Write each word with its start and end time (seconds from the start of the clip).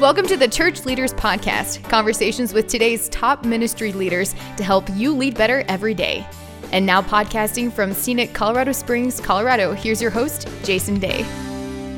Welcome 0.00 0.28
to 0.28 0.36
the 0.36 0.46
Church 0.46 0.84
Leaders 0.84 1.12
Podcast, 1.12 1.82
conversations 1.90 2.54
with 2.54 2.68
today's 2.68 3.08
top 3.08 3.44
ministry 3.44 3.92
leaders 3.92 4.32
to 4.56 4.62
help 4.62 4.88
you 4.90 5.12
lead 5.12 5.36
better 5.36 5.64
every 5.66 5.92
day. 5.92 6.24
And 6.70 6.86
now, 6.86 7.02
podcasting 7.02 7.72
from 7.72 7.92
scenic 7.92 8.32
Colorado 8.32 8.70
Springs, 8.70 9.18
Colorado, 9.18 9.72
here's 9.72 10.00
your 10.00 10.12
host, 10.12 10.46
Jason 10.62 11.00
Day. 11.00 11.26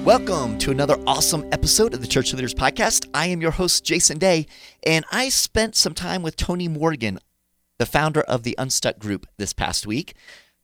Welcome 0.02 0.56
to 0.60 0.70
another 0.70 0.96
awesome 1.06 1.46
episode 1.52 1.92
of 1.92 2.00
the 2.00 2.06
Church 2.06 2.32
Leaders 2.32 2.54
Podcast. 2.54 3.06
I 3.12 3.26
am 3.26 3.42
your 3.42 3.50
host, 3.50 3.84
Jason 3.84 4.16
Day, 4.16 4.46
and 4.82 5.04
I 5.12 5.28
spent 5.28 5.76
some 5.76 5.92
time 5.92 6.22
with 6.22 6.36
Tony 6.36 6.68
Morgan, 6.68 7.18
the 7.78 7.84
founder 7.84 8.22
of 8.22 8.44
the 8.44 8.54
Unstuck 8.56 8.98
Group, 8.98 9.26
this 9.36 9.52
past 9.52 9.86
week. 9.86 10.14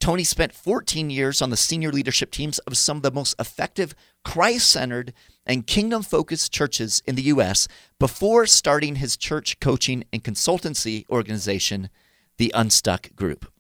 Tony 0.01 0.25
spent 0.25 0.55
14 0.55 1.11
years 1.11 1.43
on 1.43 1.51
the 1.51 1.57
senior 1.59 1.93
leadership 1.93 2.31
teams 2.31 2.61
of 2.61 2.79
some 2.79 2.97
of 2.97 3.03
the 3.03 3.11
most 3.11 3.35
effective, 3.39 3.95
Christ 4.25 4.71
centered, 4.71 5.13
and 5.47 5.67
kingdom 5.67 6.03
focused 6.03 6.53
churches 6.53 7.03
in 7.07 7.15
the 7.15 7.23
U.S. 7.23 7.69
before 7.99 8.47
starting 8.47 8.97
his 8.97 9.17
church 9.17 9.61
coaching 9.61 10.05
and 10.13 10.25
consultancy 10.25 11.09
organization, 11.09 11.89
the 12.37 12.53
Unstuck 12.55 13.15
Group. 13.15 13.51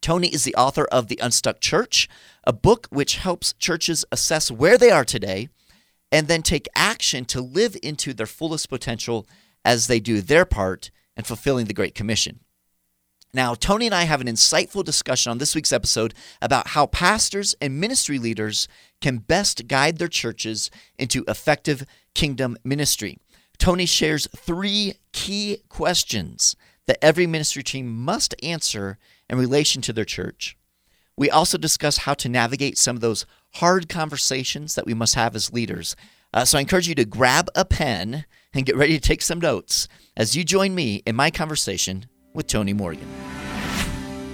Tony 0.00 0.28
is 0.28 0.44
the 0.44 0.54
author 0.54 0.84
of 0.86 1.08
The 1.08 1.18
Unstuck 1.22 1.60
Church, 1.60 2.08
a 2.46 2.52
book 2.52 2.88
which 2.90 3.16
helps 3.16 3.54
churches 3.54 4.04
assess 4.12 4.50
where 4.50 4.76
they 4.76 4.90
are 4.90 5.04
today 5.04 5.48
and 6.12 6.28
then 6.28 6.42
take 6.42 6.68
action 6.74 7.24
to 7.24 7.40
live 7.40 7.76
into 7.82 8.12
their 8.12 8.26
fullest 8.26 8.68
potential 8.68 9.26
as 9.64 9.86
they 9.86 10.00
do 10.00 10.20
their 10.20 10.44
part 10.44 10.90
in 11.16 11.24
fulfilling 11.24 11.66
the 11.66 11.74
Great 11.74 11.94
Commission. 11.94 12.40
Now, 13.34 13.56
Tony 13.56 13.86
and 13.86 13.94
I 13.94 14.04
have 14.04 14.20
an 14.20 14.28
insightful 14.28 14.84
discussion 14.84 15.30
on 15.30 15.38
this 15.38 15.56
week's 15.56 15.72
episode 15.72 16.14
about 16.40 16.68
how 16.68 16.86
pastors 16.86 17.56
and 17.60 17.80
ministry 17.80 18.20
leaders 18.20 18.68
can 19.00 19.18
best 19.18 19.66
guide 19.66 19.98
their 19.98 20.06
churches 20.06 20.70
into 20.98 21.24
effective 21.26 21.84
kingdom 22.14 22.56
ministry. 22.62 23.18
Tony 23.58 23.86
shares 23.86 24.28
three 24.36 24.94
key 25.12 25.58
questions 25.68 26.54
that 26.86 27.04
every 27.04 27.26
ministry 27.26 27.64
team 27.64 27.88
must 27.88 28.36
answer 28.40 28.98
in 29.28 29.36
relation 29.36 29.82
to 29.82 29.92
their 29.92 30.04
church. 30.04 30.56
We 31.16 31.28
also 31.28 31.58
discuss 31.58 31.98
how 31.98 32.14
to 32.14 32.28
navigate 32.28 32.78
some 32.78 32.94
of 32.94 33.02
those 33.02 33.26
hard 33.54 33.88
conversations 33.88 34.76
that 34.76 34.86
we 34.86 34.94
must 34.94 35.16
have 35.16 35.34
as 35.34 35.52
leaders. 35.52 35.96
Uh, 36.32 36.44
so 36.44 36.56
I 36.56 36.60
encourage 36.60 36.88
you 36.88 36.94
to 36.96 37.04
grab 37.04 37.48
a 37.56 37.64
pen 37.64 38.26
and 38.52 38.64
get 38.64 38.76
ready 38.76 38.94
to 38.94 39.00
take 39.00 39.22
some 39.22 39.40
notes 39.40 39.88
as 40.16 40.36
you 40.36 40.44
join 40.44 40.72
me 40.72 41.02
in 41.04 41.16
my 41.16 41.32
conversation 41.32 42.06
with 42.34 42.48
Tony 42.48 42.72
Morgan. 42.72 43.08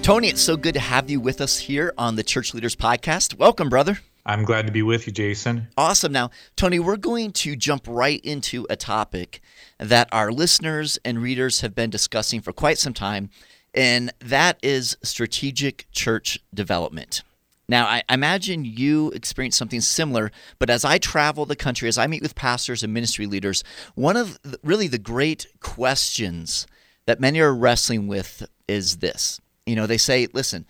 Tony, 0.03 0.29
it's 0.29 0.41
so 0.41 0.57
good 0.57 0.75
to 0.75 0.81
have 0.81 1.11
you 1.11 1.21
with 1.21 1.41
us 1.41 1.59
here 1.59 1.93
on 1.99 2.17
the 2.17 2.23
Church 2.23 2.55
Leaders 2.55 2.75
Podcast. 2.75 3.35
Welcome, 3.37 3.69
brother. 3.69 4.01
I'm 4.25 4.45
glad 4.45 4.67
to 4.67 4.73
be 4.73 4.83
with 4.83 5.07
you, 5.07 5.13
Jason. 5.13 5.69
Awesome. 5.77 6.11
Now, 6.11 6.31
Tony, 6.57 6.79
we're 6.79 6.97
going 6.97 7.33
to 7.33 7.55
jump 7.55 7.85
right 7.87 8.21
into 8.25 8.67
a 8.71 8.77
topic 8.77 9.41
that 9.79 10.09
our 10.13 10.33
listeners 10.33 10.99
and 11.05 11.23
readers 11.23 11.61
have 11.61 11.75
been 11.75 11.91
discussing 11.91 12.41
for 12.41 12.53
quite 12.53 12.79
some 12.79 12.95
time, 12.95 13.31
and 13.75 14.13
that 14.21 14.59
is 14.63 14.97
strategic 15.03 15.87
church 15.93 16.39
development. 16.53 17.23
Now, 17.69 17.87
I 17.87 18.03
imagine 18.11 18.65
you 18.65 19.11
experience 19.11 19.57
something 19.57 19.81
similar, 19.81 20.33
but 20.59 20.71
as 20.71 20.85
I 20.85 20.99
travel 20.99 21.47
the 21.47 21.55
country, 21.55 21.89
as 21.89 21.99
I 21.99 22.07
meet 22.07 22.23
with 22.23 22.35
pastors 22.35 22.83
and 22.83 22.93
ministry 22.93 23.27
leaders, 23.27 23.63
one 23.95 24.17
of 24.17 24.41
the, 24.43 24.59
really 24.65 24.89
the 24.89 24.99
great 24.99 25.47
questions 25.61 26.67
that 27.11 27.19
many 27.19 27.41
are 27.41 27.53
wrestling 27.53 28.07
with 28.07 28.47
is 28.69 28.99
this. 28.99 29.41
You 29.67 29.75
know, 29.75 29.89
they 29.89 29.99
say, 29.99 30.29
listen, 30.33 30.65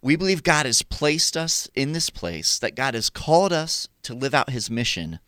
we 0.00 0.16
believe 0.16 0.42
God 0.42 0.64
has 0.64 0.80
placed 0.80 1.36
us 1.36 1.68
in 1.74 1.92
this 1.92 2.08
place, 2.08 2.58
that 2.60 2.74
God 2.74 2.94
has 2.94 3.10
called 3.10 3.52
us 3.52 3.90
to 4.04 4.14
live 4.14 4.32
out 4.32 4.48
his 4.48 4.70
mission. 4.70 5.18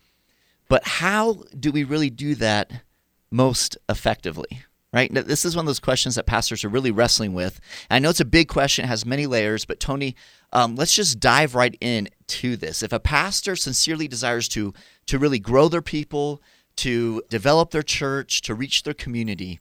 But 0.67 0.87
how 0.87 1.43
do 1.57 1.71
we 1.71 1.83
really 1.83 2.09
do 2.09 2.33
that 2.33 2.81
most 3.29 3.77
effectively? 3.87 4.63
Right? 4.91 5.13
This 5.13 5.45
is 5.45 5.55
one 5.55 5.65
of 5.65 5.67
those 5.67 5.79
questions 5.79 6.15
that 6.15 6.25
pastors 6.25 6.63
are 6.63 6.69
really 6.69 6.89
wrestling 6.89 7.35
with. 7.35 7.59
I 7.91 7.99
know 7.99 8.09
it's 8.09 8.19
a 8.19 8.25
big 8.25 8.47
question, 8.47 8.85
it 8.85 8.87
has 8.87 9.05
many 9.05 9.27
layers, 9.27 9.65
but 9.65 9.79
Tony, 9.79 10.15
um, 10.51 10.75
let's 10.75 10.95
just 10.95 11.19
dive 11.19 11.53
right 11.53 11.77
in 11.79 12.09
to 12.29 12.57
this. 12.57 12.81
If 12.81 12.91
a 12.91 12.99
pastor 12.99 13.55
sincerely 13.55 14.07
desires 14.07 14.47
to, 14.49 14.73
to 15.05 15.19
really 15.19 15.37
grow 15.37 15.67
their 15.67 15.83
people, 15.83 16.41
to 16.77 17.21
develop 17.29 17.69
their 17.69 17.83
church, 17.83 18.41
to 18.41 18.55
reach 18.55 18.81
their 18.81 18.95
community, 18.95 19.59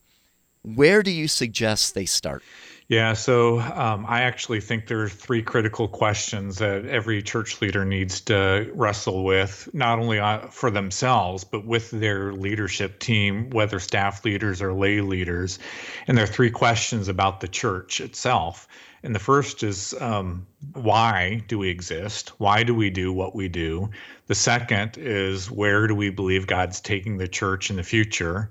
where 0.64 1.02
do 1.02 1.10
you 1.10 1.28
suggest 1.28 1.94
they 1.94 2.06
start? 2.06 2.42
Yeah, 2.88 3.14
so 3.14 3.60
um, 3.60 4.04
I 4.06 4.22
actually 4.22 4.60
think 4.60 4.88
there 4.88 5.00
are 5.00 5.08
three 5.08 5.42
critical 5.42 5.88
questions 5.88 6.58
that 6.58 6.84
every 6.84 7.22
church 7.22 7.62
leader 7.62 7.82
needs 7.82 8.20
to 8.22 8.70
wrestle 8.74 9.24
with, 9.24 9.70
not 9.72 9.98
only 9.98 10.18
uh, 10.18 10.48
for 10.48 10.70
themselves, 10.70 11.44
but 11.44 11.64
with 11.64 11.90
their 11.90 12.34
leadership 12.34 12.98
team, 12.98 13.48
whether 13.50 13.78
staff 13.78 14.22
leaders 14.22 14.60
or 14.60 14.74
lay 14.74 15.00
leaders. 15.00 15.58
And 16.06 16.18
there 16.18 16.24
are 16.24 16.28
three 16.28 16.50
questions 16.50 17.08
about 17.08 17.40
the 17.40 17.48
church 17.48 18.02
itself. 18.02 18.68
And 19.02 19.14
the 19.14 19.20
first 19.20 19.62
is 19.62 19.94
um, 20.00 20.46
why 20.74 21.42
do 21.48 21.58
we 21.58 21.70
exist? 21.70 22.32
Why 22.38 22.64
do 22.64 22.74
we 22.74 22.90
do 22.90 23.14
what 23.14 23.34
we 23.34 23.48
do? 23.48 23.90
The 24.26 24.34
second 24.34 24.98
is 24.98 25.50
where 25.50 25.86
do 25.86 25.94
we 25.94 26.10
believe 26.10 26.46
God's 26.46 26.82
taking 26.82 27.16
the 27.16 27.28
church 27.28 27.70
in 27.70 27.76
the 27.76 27.82
future? 27.82 28.50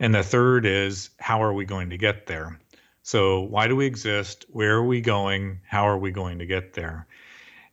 And 0.00 0.14
the 0.14 0.22
third 0.22 0.66
is 0.66 1.10
how 1.18 1.42
are 1.42 1.52
we 1.52 1.64
going 1.64 1.90
to 1.90 1.98
get 1.98 2.26
there? 2.26 2.58
So, 3.02 3.40
why 3.40 3.68
do 3.68 3.76
we 3.76 3.86
exist? 3.86 4.46
Where 4.48 4.76
are 4.76 4.84
we 4.84 5.00
going? 5.00 5.60
How 5.68 5.86
are 5.88 5.98
we 5.98 6.10
going 6.10 6.38
to 6.38 6.46
get 6.46 6.72
there? 6.72 7.06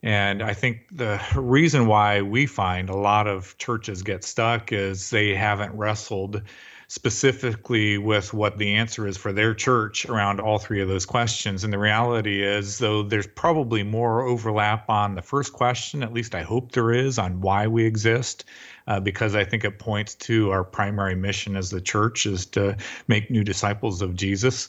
And 0.04 0.42
I 0.42 0.54
think 0.54 0.88
the 0.92 1.22
reason 1.36 1.88
why 1.88 2.22
we 2.22 2.48
find 2.48 2.90
a 2.90 2.96
lot 2.96 3.28
of 3.28 3.58
churches 3.58 4.04
get 4.04 4.24
stuck 4.24 4.72
is 4.72 5.10
they 5.10 5.36
haven't 5.36 5.78
wrestled 5.78 6.42
specifically 6.92 7.98
with 7.98 8.34
what 8.34 8.58
the 8.58 8.74
answer 8.74 9.08
is 9.08 9.16
for 9.16 9.32
their 9.32 9.54
church 9.54 10.06
around 10.08 10.42
all 10.42 10.60
three 10.60 10.82
of 10.82 10.90
those 10.90 11.06
questions. 11.06 11.64
And 11.64 11.72
the 11.72 11.80
reality 11.80 12.44
is, 12.44 12.80
though, 12.80 13.02
there's 13.02 13.28
probably 13.28 13.82
more 13.82 14.24
overlap 14.24 14.90
on 14.90 15.16
the 15.16 15.22
first 15.22 15.54
question, 15.54 16.04
at 16.04 16.12
least 16.12 16.36
I 16.36 16.42
hope 16.42 16.74
there 16.74 16.92
is, 16.92 17.18
on 17.18 17.40
why 17.40 17.68
we 17.68 17.86
exist. 17.86 18.44
Uh, 18.88 19.00
because 19.00 19.36
I 19.36 19.46
think 19.46 19.64
it 19.64 19.80
points 19.80 20.16
to 20.16 20.52
our 20.52 20.66
primary 20.66 21.16
mission 21.16 21.56
as 21.56 21.70
the 21.70 21.80
church 21.80 22.26
is 22.26 22.46
to 22.48 22.76
make 23.08 23.32
new 23.32 23.46
disciples 23.46 24.02
of 24.02 24.18
Jesus 24.18 24.68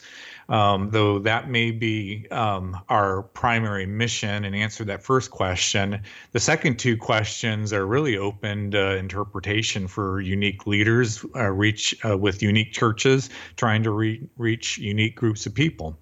um, 0.53 0.91
though 0.91 1.19
that 1.21 1.49
may 1.49 1.71
be 1.71 2.27
um, 2.31 2.79
our 2.91 3.23
primary 3.23 3.87
mission 3.87 4.45
and 4.45 4.55
answer 4.55 4.85
that 4.85 5.03
first 5.03 5.31
question. 5.31 6.03
The 6.33 6.41
second 6.41 6.79
two 6.79 6.99
questions 6.99 7.73
are 7.73 7.87
really 7.87 8.19
open 8.19 8.71
to 8.73 8.97
interpretation 8.97 9.89
for 9.89 10.21
unique 10.21 10.67
leaders, 10.67 11.25
uh, 11.35 11.51
reach 11.51 11.97
uh, 12.05 12.19
with 12.19 12.43
unique 12.43 12.73
churches, 12.73 13.31
trying 13.57 13.83
to 13.85 13.91
re- 13.91 14.29
reach 14.37 14.77
unique 14.77 15.17
groups 15.17 15.47
of 15.47 15.55
people. 15.55 15.97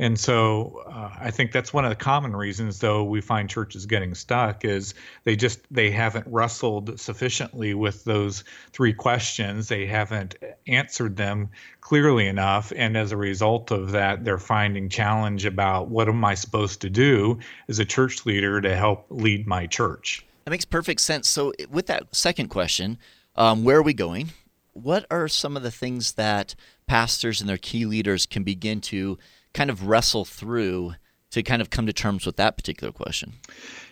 And 0.00 0.18
so 0.18 0.82
uh, 0.90 1.10
I 1.20 1.30
think 1.30 1.52
that's 1.52 1.74
one 1.74 1.84
of 1.84 1.90
the 1.90 1.96
common 1.96 2.34
reasons, 2.34 2.78
though, 2.78 3.04
we 3.04 3.20
find 3.20 3.50
churches 3.50 3.84
getting 3.84 4.14
stuck 4.14 4.64
is 4.64 4.94
they 5.24 5.36
just 5.36 5.60
they 5.70 5.90
haven't 5.90 6.26
wrestled 6.26 6.98
sufficiently 6.98 7.74
with 7.74 8.04
those 8.04 8.42
three 8.72 8.94
questions. 8.94 9.68
They 9.68 9.84
haven't 9.84 10.36
answered 10.66 11.18
them 11.18 11.50
clearly 11.82 12.26
enough, 12.28 12.72
and 12.74 12.96
as 12.96 13.12
a 13.12 13.18
result 13.18 13.70
of 13.70 13.92
that, 13.92 14.24
they're 14.24 14.38
finding 14.38 14.88
challenge 14.88 15.44
about 15.44 15.88
what 15.88 16.08
am 16.08 16.24
I 16.24 16.32
supposed 16.32 16.80
to 16.80 16.88
do 16.88 17.38
as 17.68 17.78
a 17.78 17.84
church 17.84 18.24
leader 18.24 18.58
to 18.62 18.74
help 18.74 19.04
lead 19.10 19.46
my 19.46 19.66
church. 19.66 20.24
That 20.46 20.52
makes 20.52 20.64
perfect 20.64 21.02
sense. 21.02 21.28
So, 21.28 21.52
with 21.70 21.88
that 21.88 22.16
second 22.16 22.48
question, 22.48 22.96
um, 23.36 23.64
where 23.64 23.76
are 23.76 23.82
we 23.82 23.92
going? 23.92 24.30
What 24.72 25.04
are 25.10 25.28
some 25.28 25.58
of 25.58 25.62
the 25.62 25.70
things 25.70 26.12
that 26.12 26.54
pastors 26.86 27.42
and 27.42 27.50
their 27.50 27.58
key 27.58 27.84
leaders 27.84 28.24
can 28.24 28.44
begin 28.44 28.80
to 28.80 29.18
kind 29.54 29.70
of 29.70 29.86
wrestle 29.86 30.24
through 30.24 30.94
to 31.30 31.42
kind 31.42 31.62
of 31.62 31.70
come 31.70 31.86
to 31.86 31.92
terms 31.92 32.26
with 32.26 32.36
that 32.36 32.56
particular 32.56 32.92
question? 32.92 33.34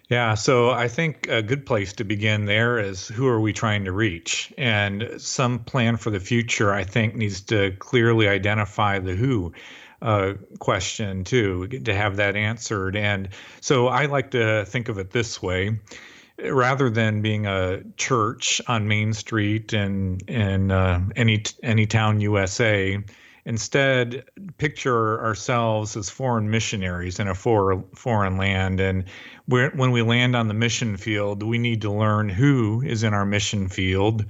Yeah, 0.09 0.35
so 0.35 0.71
I 0.71 0.89
think 0.89 1.29
a 1.29 1.43
good 1.43 1.67
place 1.67 1.93
to 1.95 2.05
begin 2.05 2.47
there 2.47 2.79
is 2.79 3.09
who 3.09 3.27
are 3.27 3.41
we 3.41 3.53
trying 3.53 3.85
to 3.85 3.93
reach? 3.93 4.53
And 4.57 5.11
some 5.19 5.59
plan 5.59 5.99
for 5.99 6.11
the 6.11 6.21
future, 6.21 6.73
I 6.73 6.83
think, 6.83 7.15
needs 7.15 7.43
to 7.43 7.73
clearly 7.79 8.27
identify 8.27 8.99
the 8.99 9.15
who 9.15 9.53
uh, 10.01 10.35
question 10.61 11.25
too, 11.25 11.67
to 11.69 11.95
have 11.95 12.17
that 12.17 12.37
answered. 12.37 12.97
And 12.97 13.29
so 13.61 13.89
I 13.89 14.07
like 14.07 14.31
to 14.31 14.65
think 14.65 14.89
of 14.89 14.99
it 14.99 15.11
this 15.11 15.43
way 15.43 15.79
rather 16.39 16.89
than 16.89 17.21
being 17.21 17.47
a 17.47 17.83
church 17.97 18.61
on 18.69 18.89
Main 18.89 19.13
Street 19.13 19.73
in 19.73 20.19
in 20.29 20.71
uh, 20.71 21.05
any 21.17 21.43
any 21.63 21.87
town 21.87 22.21
USA, 22.21 22.99
Instead, 23.49 24.25
picture 24.59 25.25
ourselves 25.25 25.97
as 25.97 26.11
foreign 26.11 26.51
missionaries 26.51 27.19
in 27.19 27.29
a 27.29 27.35
for, 27.35 27.83
foreign 27.95 28.37
land. 28.37 28.79
And 28.79 29.05
when 29.47 29.91
we 29.91 30.03
land 30.03 30.37
on 30.37 30.49
the 30.49 30.55
mission 30.55 30.99
field, 30.99 31.43
we 31.43 31.57
need 31.57 31.81
to 31.81 31.91
learn 31.91 32.29
who 32.29 32.83
is 32.83 33.03
in 33.03 33.15
our 33.15 33.25
mission 33.25 33.71
field, 33.71 34.27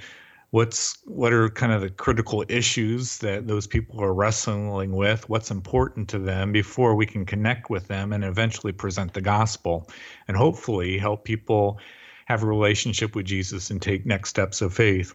what's 0.50 0.98
what 1.04 1.32
are 1.32 1.48
kind 1.48 1.72
of 1.72 1.80
the 1.80 1.90
critical 1.90 2.44
issues 2.48 3.18
that 3.18 3.48
those 3.48 3.66
people 3.66 4.00
are 4.00 4.14
wrestling 4.14 4.92
with 4.92 5.28
what's 5.28 5.50
important 5.50 6.08
to 6.10 6.20
them 6.20 6.52
before 6.52 6.94
we 6.94 7.04
can 7.04 7.26
connect 7.26 7.68
with 7.70 7.88
them 7.88 8.12
and 8.12 8.24
eventually 8.24 8.72
present 8.72 9.14
the 9.14 9.20
gospel 9.20 9.90
and 10.28 10.36
hopefully 10.36 10.96
help 10.96 11.24
people 11.24 11.80
have 12.28 12.42
a 12.42 12.46
relationship 12.46 13.16
with 13.16 13.24
Jesus 13.24 13.70
and 13.70 13.80
take 13.80 14.04
next 14.04 14.28
steps 14.28 14.60
of 14.60 14.74
faith. 14.74 15.14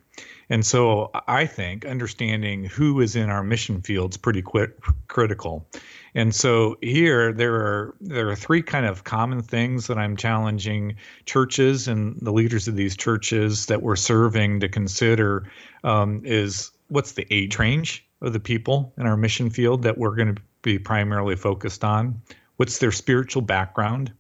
And 0.50 0.66
so 0.66 1.12
I 1.28 1.46
think 1.46 1.86
understanding 1.86 2.66
who 2.66 3.00
is 3.02 3.16
in 3.16 3.30
our 3.30 3.44
mission 3.44 3.84
field 3.84 4.14
is 4.14 4.18
pretty 4.18 4.42
qu- 4.42 4.74
critical. 5.10 5.68
And 6.16 6.34
so 6.34 6.76
here 6.82 7.32
there 7.32 7.54
are 7.54 7.96
there 8.02 8.30
are 8.30 8.36
three 8.36 8.64
kind 8.64 8.88
of 8.88 9.04
common 9.04 9.44
things 9.44 9.86
that 9.88 9.98
I'm 10.00 10.18
challenging 10.18 10.96
churches 11.28 11.88
and 11.88 12.18
the 12.20 12.34
leaders 12.34 12.68
of 12.68 12.76
these 12.76 12.98
churches 12.98 13.68
that 13.68 13.84
we're 13.84 13.96
serving 13.96 14.60
to 14.62 14.68
consider 14.68 15.52
um, 15.84 16.22
is 16.26 16.72
what's 16.88 17.12
the 17.12 17.28
age 17.30 17.60
range 17.60 18.04
of 18.22 18.34
the 18.34 18.40
people 18.40 18.92
in 18.98 19.06
our 19.06 19.18
mission 19.18 19.52
field 19.52 19.84
that 19.84 20.00
we're 20.00 20.16
going 20.16 20.34
to 20.34 20.42
be 20.64 20.80
primarily 20.80 21.36
focused 21.36 21.84
on? 21.84 22.20
What's 22.56 22.80
their 22.80 22.92
spiritual 22.92 23.44
background? 23.44 24.12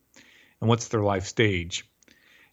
And 0.61 0.69
what's 0.69 0.89
their 0.89 1.01
life 1.01 1.25
stage? 1.25 1.85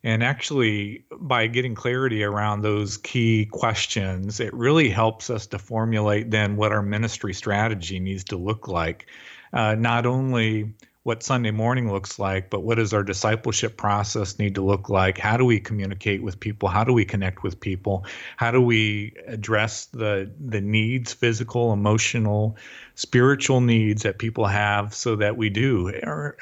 And 0.03 0.25
actually, 0.25 1.05
by 1.13 1.47
getting 1.47 1.75
clarity 1.75 2.25
around 2.25 2.63
those 2.63 2.97
key 2.97 3.45
questions, 3.45 4.41
it 4.41 4.55
really 4.55 4.89
helps 4.89 5.29
us 5.29 5.47
to 5.49 5.59
formulate 5.59 6.31
then 6.31 6.57
what 6.57 6.73
our 6.73 6.83
ministry 6.83 7.35
strategy 7.35 8.01
needs 8.01 8.25
to 8.25 8.37
look 8.37 8.67
like. 8.67 9.07
Uh, 9.53 9.75
not 9.75 10.07
only 10.07 10.73
what 11.03 11.23
Sunday 11.23 11.51
morning 11.51 11.91
looks 11.91 12.19
like, 12.19 12.51
but 12.51 12.61
what 12.61 12.77
does 12.77 12.93
our 12.93 13.03
discipleship 13.03 13.77
process 13.77 14.39
need 14.39 14.55
to 14.55 14.63
look 14.63 14.89
like? 14.89 15.19
How 15.19 15.37
do 15.37 15.45
we 15.45 15.59
communicate 15.59 16.23
with 16.23 16.39
people? 16.39 16.69
How 16.69 16.85
do 16.85 16.93
we 16.93 17.05
connect 17.05 17.43
with 17.43 17.59
people? 17.59 18.05
How 18.37 18.51
do 18.51 18.61
we 18.61 19.15
address 19.27 19.87
the 19.87 20.31
the 20.39 20.61
needs, 20.61 21.13
physical, 21.13 21.73
emotional, 21.73 22.57
spiritual 22.95 23.61
needs 23.61 24.03
that 24.03 24.19
people 24.19 24.47
have, 24.47 24.95
so 24.95 25.17
that 25.17 25.37
we 25.37 25.49
do 25.51 25.91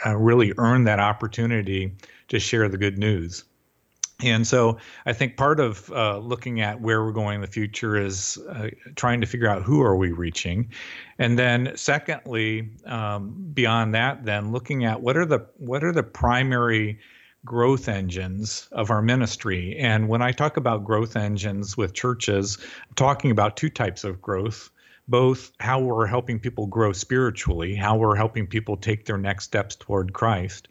uh, 0.07 0.17
really 0.17 0.53
earn 0.59 0.85
that 0.85 0.99
opportunity 0.99 1.95
to 2.29 2.39
share 2.41 2.69
the 2.69 2.79
good 2.79 2.99
news? 2.99 3.45
And 4.21 4.45
so 4.45 4.79
I 5.07 5.13
think 5.13 5.37
part 5.37 5.61
of 5.61 5.93
uh, 5.93 6.19
looking 6.19 6.61
at 6.61 6.81
where 6.81 7.05
we're 7.05 7.13
going 7.13 7.37
in 7.37 7.41
the 7.41 7.47
future 7.47 7.97
is 7.97 8.37
uh, 8.51 8.71
trying 8.97 9.21
to 9.21 9.29
figure 9.29 9.49
out 9.49 9.63
who 9.63 9.81
are 9.81 9.97
we 9.97 10.11
reaching, 10.11 10.71
and 11.21 11.39
then 11.39 11.73
secondly, 11.77 12.69
um, 12.87 13.33
beyond 13.55 13.95
that, 13.95 14.25
then 14.25 14.51
looking 14.51 14.85
at 14.85 15.01
what 15.01 15.17
are 15.17 15.25
the 15.25 15.47
what 15.59 15.85
are 15.85 15.93
the 15.93 16.03
primary 16.03 16.99
growth 17.45 17.89
engines 17.89 18.69
of 18.73 18.91
our 18.91 19.03
ministry. 19.03 19.77
And 19.79 20.09
when 20.09 20.21
I 20.21 20.33
talk 20.33 20.57
about 20.57 20.85
growth 20.85 21.15
engines 21.15 21.77
with 21.77 21.95
churches, 21.95 22.59
I'm 22.61 22.95
talking 22.97 23.31
about 23.31 23.57
two 23.57 23.71
types 23.71 24.03
of 24.03 24.21
growth 24.21 24.71
both 25.09 25.53
how 25.59 25.81
we're 25.81 26.07
helping 26.07 26.39
people 26.39 26.67
grow 26.67 26.93
spiritually, 26.93 27.75
how 27.75 27.97
we're 27.97 28.15
helping 28.15 28.47
people 28.47 28.77
take 28.77 29.07
their 29.07 29.17
next 29.17 29.45
steps 29.45 29.75
toward 29.75 30.13
Christ, 30.13 30.69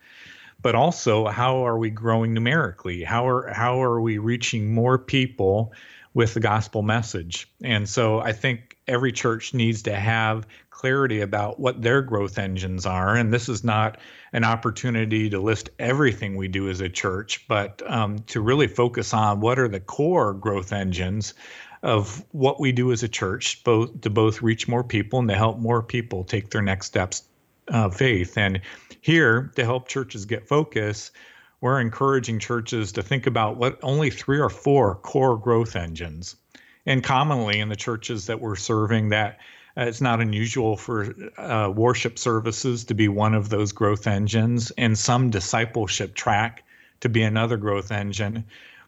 but 0.61 0.75
also 0.75 1.27
how 1.27 1.65
are 1.65 1.77
we 1.77 1.89
growing 1.89 2.33
numerically? 2.33 3.03
How 3.03 3.27
are 3.27 3.47
how 3.51 3.81
are 3.81 4.01
we 4.01 4.17
reaching 4.17 4.73
more 4.73 4.97
people 4.97 5.73
with 6.13 6.33
the 6.33 6.39
gospel 6.39 6.81
message? 6.81 7.49
And 7.63 7.87
so 7.87 8.19
I 8.19 8.33
think 8.33 8.77
every 8.87 9.11
church 9.11 9.53
needs 9.53 9.83
to 9.83 9.95
have 9.95 10.47
clarity 10.69 11.21
about 11.21 11.59
what 11.59 11.81
their 11.81 12.01
growth 12.01 12.37
engines 12.37 12.85
are. 12.85 13.15
And 13.15 13.33
this 13.33 13.49
is 13.49 13.63
not 13.63 13.97
an 14.31 14.43
opportunity 14.43 15.29
to 15.29 15.39
list 15.39 15.69
everything 15.79 16.35
we 16.35 16.47
do 16.47 16.69
as 16.69 16.81
a 16.81 16.89
church, 16.89 17.47
but 17.47 17.81
um, 17.89 18.19
to 18.27 18.41
really 18.41 18.67
focus 18.67 19.13
on 19.13 19.39
what 19.39 19.57
are 19.57 19.67
the 19.67 19.79
core 19.79 20.33
growth 20.33 20.71
engines 20.71 21.33
of 21.81 22.23
what 22.31 22.59
we 22.59 22.71
do 22.71 22.91
as 22.91 23.01
a 23.03 23.07
church, 23.07 23.63
both 23.63 24.01
to 24.01 24.09
both 24.09 24.41
reach 24.41 24.67
more 24.67 24.83
people 24.83 25.19
and 25.19 25.29
to 25.29 25.35
help 25.35 25.57
more 25.57 25.81
people 25.81 26.23
take 26.23 26.49
their 26.49 26.61
next 26.61 26.87
steps 26.87 27.23
of 27.67 27.95
faith. 27.95 28.37
And 28.37 28.61
here, 29.01 29.51
to 29.55 29.63
help 29.63 29.87
churches 29.87 30.25
get 30.25 30.47
focus, 30.47 31.11
we're 31.61 31.79
encouraging 31.79 32.39
churches 32.39 32.91
to 32.93 33.01
think 33.01 33.25
about 33.27 33.57
what 33.57 33.79
only 33.81 34.09
three 34.09 34.39
or 34.39 34.49
four 34.49 34.95
core 34.95 35.37
growth 35.37 35.75
engines. 35.75 36.35
And 36.85 37.03
commonly 37.03 37.59
in 37.59 37.69
the 37.69 37.75
churches 37.75 38.27
that 38.27 38.39
we're 38.39 38.55
serving, 38.55 39.09
that 39.09 39.39
uh, 39.77 39.83
it's 39.83 40.01
not 40.01 40.21
unusual 40.21 40.77
for 40.77 41.13
uh, 41.37 41.69
worship 41.69 42.17
services 42.17 42.83
to 42.85 42.93
be 42.93 43.07
one 43.07 43.33
of 43.33 43.49
those 43.49 43.71
growth 43.71 44.07
engines, 44.07 44.71
and 44.71 44.97
some 44.97 45.29
discipleship 45.29 46.15
track 46.15 46.63
to 47.01 47.09
be 47.09 47.21
another 47.21 47.57
growth 47.57 47.91
engine. 47.91 48.43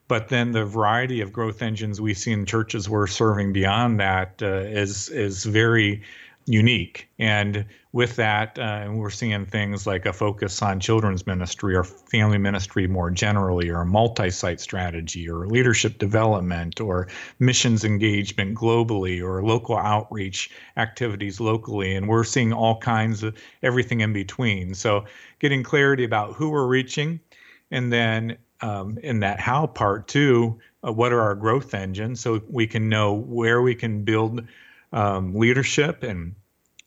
But 0.08 0.30
then 0.30 0.52
the 0.52 0.66
variety 0.66 1.22
of 1.22 1.32
growth 1.32 1.62
engines 1.62 2.02
we 2.02 2.16
see 2.16 2.32
in 2.32 2.46
churches 2.46 2.90
we're 2.90 3.06
serving 3.06 3.54
beyond 3.54 4.00
that 4.00 4.42
uh, 4.42 4.48
is 4.48 5.10
is 5.10 5.46
very 5.46 6.02
unique. 6.45 7.07
And 7.19 7.65
with 7.91 8.15
that, 8.15 8.57
uh, 8.57 8.89
we're 8.91 9.09
seeing 9.09 9.45
things 9.45 9.86
like 9.86 10.06
a 10.06 10.13
focus 10.13 10.62
on 10.62 10.80
children's 10.80 11.27
ministry 11.27 11.75
or 11.75 11.83
family 11.83 12.38
ministry 12.38 12.88
more 12.88 13.12
generally, 13.12 13.69
or 13.69 13.81
a 13.81 13.86
multi 13.86 14.30
site 14.30 14.59
strategy, 14.59 15.30
or 15.30 15.47
leadership 15.47 15.97
development, 16.00 16.81
or 16.81 17.07
missions 17.39 17.83
engagement 17.83 18.56
globally, 18.56 19.21
or 19.21 19.44
local 19.44 19.77
outreach 19.77 20.51
activities 20.77 21.39
locally. 21.39 21.95
And 21.95 22.07
we're 22.07 22.24
seeing 22.24 22.53
all 22.53 22.77
kinds 22.80 23.24
of 23.24 23.38
everything 23.62 24.01
in 24.01 24.13
between. 24.13 24.74
So, 24.74 25.06
getting 25.39 25.63
clarity 25.63 26.03
about 26.03 26.33
who 26.33 26.50
we're 26.50 26.68
reaching, 26.68 27.19
and 27.71 27.94
then 27.94 28.38
um, 28.62 28.97
in 29.03 29.19
that 29.21 29.39
how 29.39 29.68
part 29.68 30.07
too, 30.07 30.59
uh, 30.86 30.91
what 30.91 31.12
are 31.12 31.21
our 31.21 31.36
growth 31.36 31.74
engines 31.74 32.19
so 32.19 32.41
we 32.50 32.68
can 32.68 32.89
know 32.89 33.13
where 33.13 33.62
we 33.62 33.75
can 33.75 34.03
build 34.03 34.41
um, 34.91 35.33
leadership 35.33 36.03
and 36.03 36.36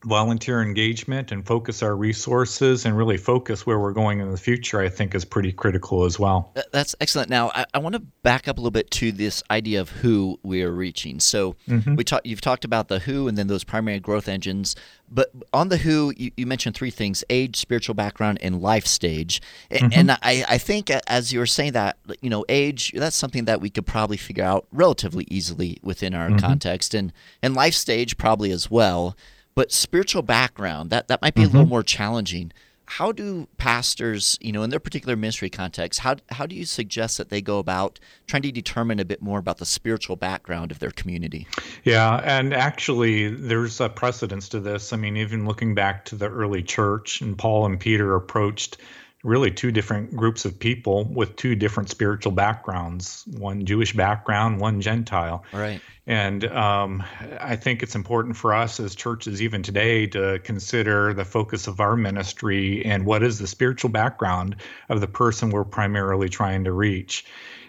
volunteer 0.04 0.62
engagement 0.62 1.31
and 1.31 1.46
focus 1.46 1.82
our 1.82 1.94
resources 1.94 2.84
and 2.84 2.96
really 2.96 3.16
focus 3.16 3.64
where 3.64 3.78
we're 3.78 3.93
going 3.93 4.20
in 4.20 4.31
the 4.31 4.37
future, 4.37 4.81
I 4.81 4.88
think 4.88 5.14
is 5.14 5.25
pretty 5.25 5.52
critical 5.52 6.04
as 6.04 6.19
well. 6.19 6.52
That's 6.72 6.94
excellent. 7.00 7.31
Now, 7.31 7.50
I, 7.54 7.64
I 7.75 7.78
want 7.78 7.94
to 7.94 8.00
back 8.00 8.49
up 8.49 8.58
a 8.58 8.60
little 8.60 8.72
bit 8.72 8.90
to 8.93 9.12
this 9.12 9.43
idea 9.50 9.81
of 9.81 9.90
who 9.90 10.40
we 10.43 10.62
are 10.62 10.72
reaching. 10.72 11.20
So, 11.20 11.56
mm-hmm. 11.69 11.94
we 11.94 12.04
talk, 12.04 12.22
you've 12.25 12.40
talked 12.40 12.64
about 12.64 12.88
the 12.88 12.99
who 13.00 13.28
and 13.28 13.38
then 13.38 13.46
those 13.46 13.64
primary 13.64 14.00
growth 14.00 14.28
engines. 14.28 14.75
But 15.08 15.31
on 15.52 15.69
the 15.69 15.76
who, 15.76 16.12
you, 16.16 16.31
you 16.37 16.46
mentioned 16.46 16.75
three 16.75 16.90
things 16.90 17.22
age, 17.31 17.56
spiritual 17.56 17.94
background, 17.94 18.38
and 18.40 18.60
life 18.60 18.87
stage. 18.87 19.40
Mm-hmm. 19.70 19.88
And 19.93 20.10
I, 20.12 20.44
I 20.49 20.58
think 20.58 20.90
as 21.06 21.32
you 21.32 21.38
were 21.38 21.46
saying 21.46 21.72
that, 21.72 21.99
you 22.20 22.31
know, 22.31 22.44
age, 22.49 22.93
that's 22.94 23.16
something 23.16 23.44
that 23.44 23.60
we 23.60 23.70
could 23.70 23.87
probably 23.87 24.16
figure 24.16 24.44
out 24.44 24.66
relatively 24.72 25.26
easily 25.31 25.78
within 25.82 26.14
our 26.14 26.28
mm-hmm. 26.28 26.38
context, 26.38 26.94
and, 26.94 27.12
and 27.43 27.54
life 27.54 27.75
stage 27.75 28.16
probably 28.16 28.50
as 28.50 28.70
well. 28.70 29.16
But 29.54 29.72
spiritual 29.72 30.22
background, 30.22 30.90
that, 30.90 31.08
that 31.08 31.20
might 31.22 31.34
be 31.34 31.43
mm-hmm. 31.43 31.50
a 31.50 31.52
little 31.52 31.64
mm-hmm. 31.64 31.70
more 31.70 31.82
challenging. 31.82 32.52
How 32.87 33.12
do 33.12 33.49
pastors, 33.56 34.37
you 34.40 34.52
know, 34.52 34.62
in 34.62 34.70
their 34.70 34.81
particular 34.81 35.16
ministry 35.16 35.49
context, 35.49 36.00
how, 36.00 36.16
how 36.31 36.46
do 36.46 36.54
you 36.54 36.66
suggest 36.66 37.16
that 37.16 37.31
they 37.31 37.40
go 37.40 37.58
about 37.58 37.99
trying 38.26 38.43
to 38.43 38.52
determine 38.52 38.99
a 38.99 39.04
bit 39.04 39.22
more 39.22 39.38
about 39.38 39.58
the 39.58 39.64
spiritual 39.64 40.16
background 40.16 40.70
of 40.70 40.78
their 40.78 40.90
community? 40.90 41.47
Yeah, 41.85 42.21
and 42.25 42.52
actually, 42.52 43.28
there's 43.28 43.80
a 43.80 43.88
precedence 43.88 44.49
to 44.50 44.61
this. 44.61 44.92
I 44.92 44.97
mean, 44.97 45.16
even 45.16 45.47
looking 45.47 45.75
back 45.75 46.04
to 46.06 46.16
the 46.16 46.28
early 46.28 46.62
church, 46.62 47.23
and 47.23 47.38
Paul 47.38 47.64
and 47.66 47.80
Peter 47.80 48.14
approached 48.14 48.78
really 49.23 49.50
two 49.50 49.71
different 49.71 50.17
groups 50.17 50.45
of 50.45 50.59
people 50.59 51.05
with 51.05 51.37
two 51.37 51.55
different 51.55 51.88
spiritual 51.88 52.33
backgrounds 52.33 53.25
one 53.38 53.64
Jewish 53.64 53.95
background, 53.95 54.61
one 54.61 54.81
Gentile. 54.81 55.45
Right. 55.52 55.81
And 56.07 56.45
um, 56.47 57.05
I 57.41 57.55
think 57.55 57.83
it's 57.83 57.95
important 57.95 58.37
for 58.37 58.52
us 58.52 58.81
as 58.81 58.97
churches, 58.97 59.41
even 59.41 59.62
today, 59.62 60.09
to 60.09 60.41
consider 60.41 61.14
the 61.14 61.25
focus 61.25 61.69
of 61.69 61.79
our 61.79 61.97
ministry 61.97 62.85
and 62.85 63.07
what 63.07 63.23
is 63.23 63.38
the 63.38 63.47
spiritual 63.47 63.91
background 63.91 64.57
of 64.88 65.00
the 65.00 65.07
person 65.07 65.50
we're 65.50 65.64
primarily 65.64 66.29
trying 66.29 66.64
to 66.64 66.73
reach. 66.73 67.25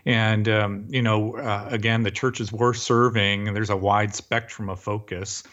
And, 0.06 0.50
um, 0.50 0.86
you 0.90 1.02
know, 1.02 1.38
uh, 1.38 1.68
again, 1.70 2.02
the 2.02 2.12
churches 2.12 2.52
we're 2.52 2.74
serving, 2.74 3.54
there's 3.54 3.70
a 3.70 3.78
wide 3.78 4.16
spectrum 4.16 4.70
of 4.70 4.80
focus. 4.80 5.44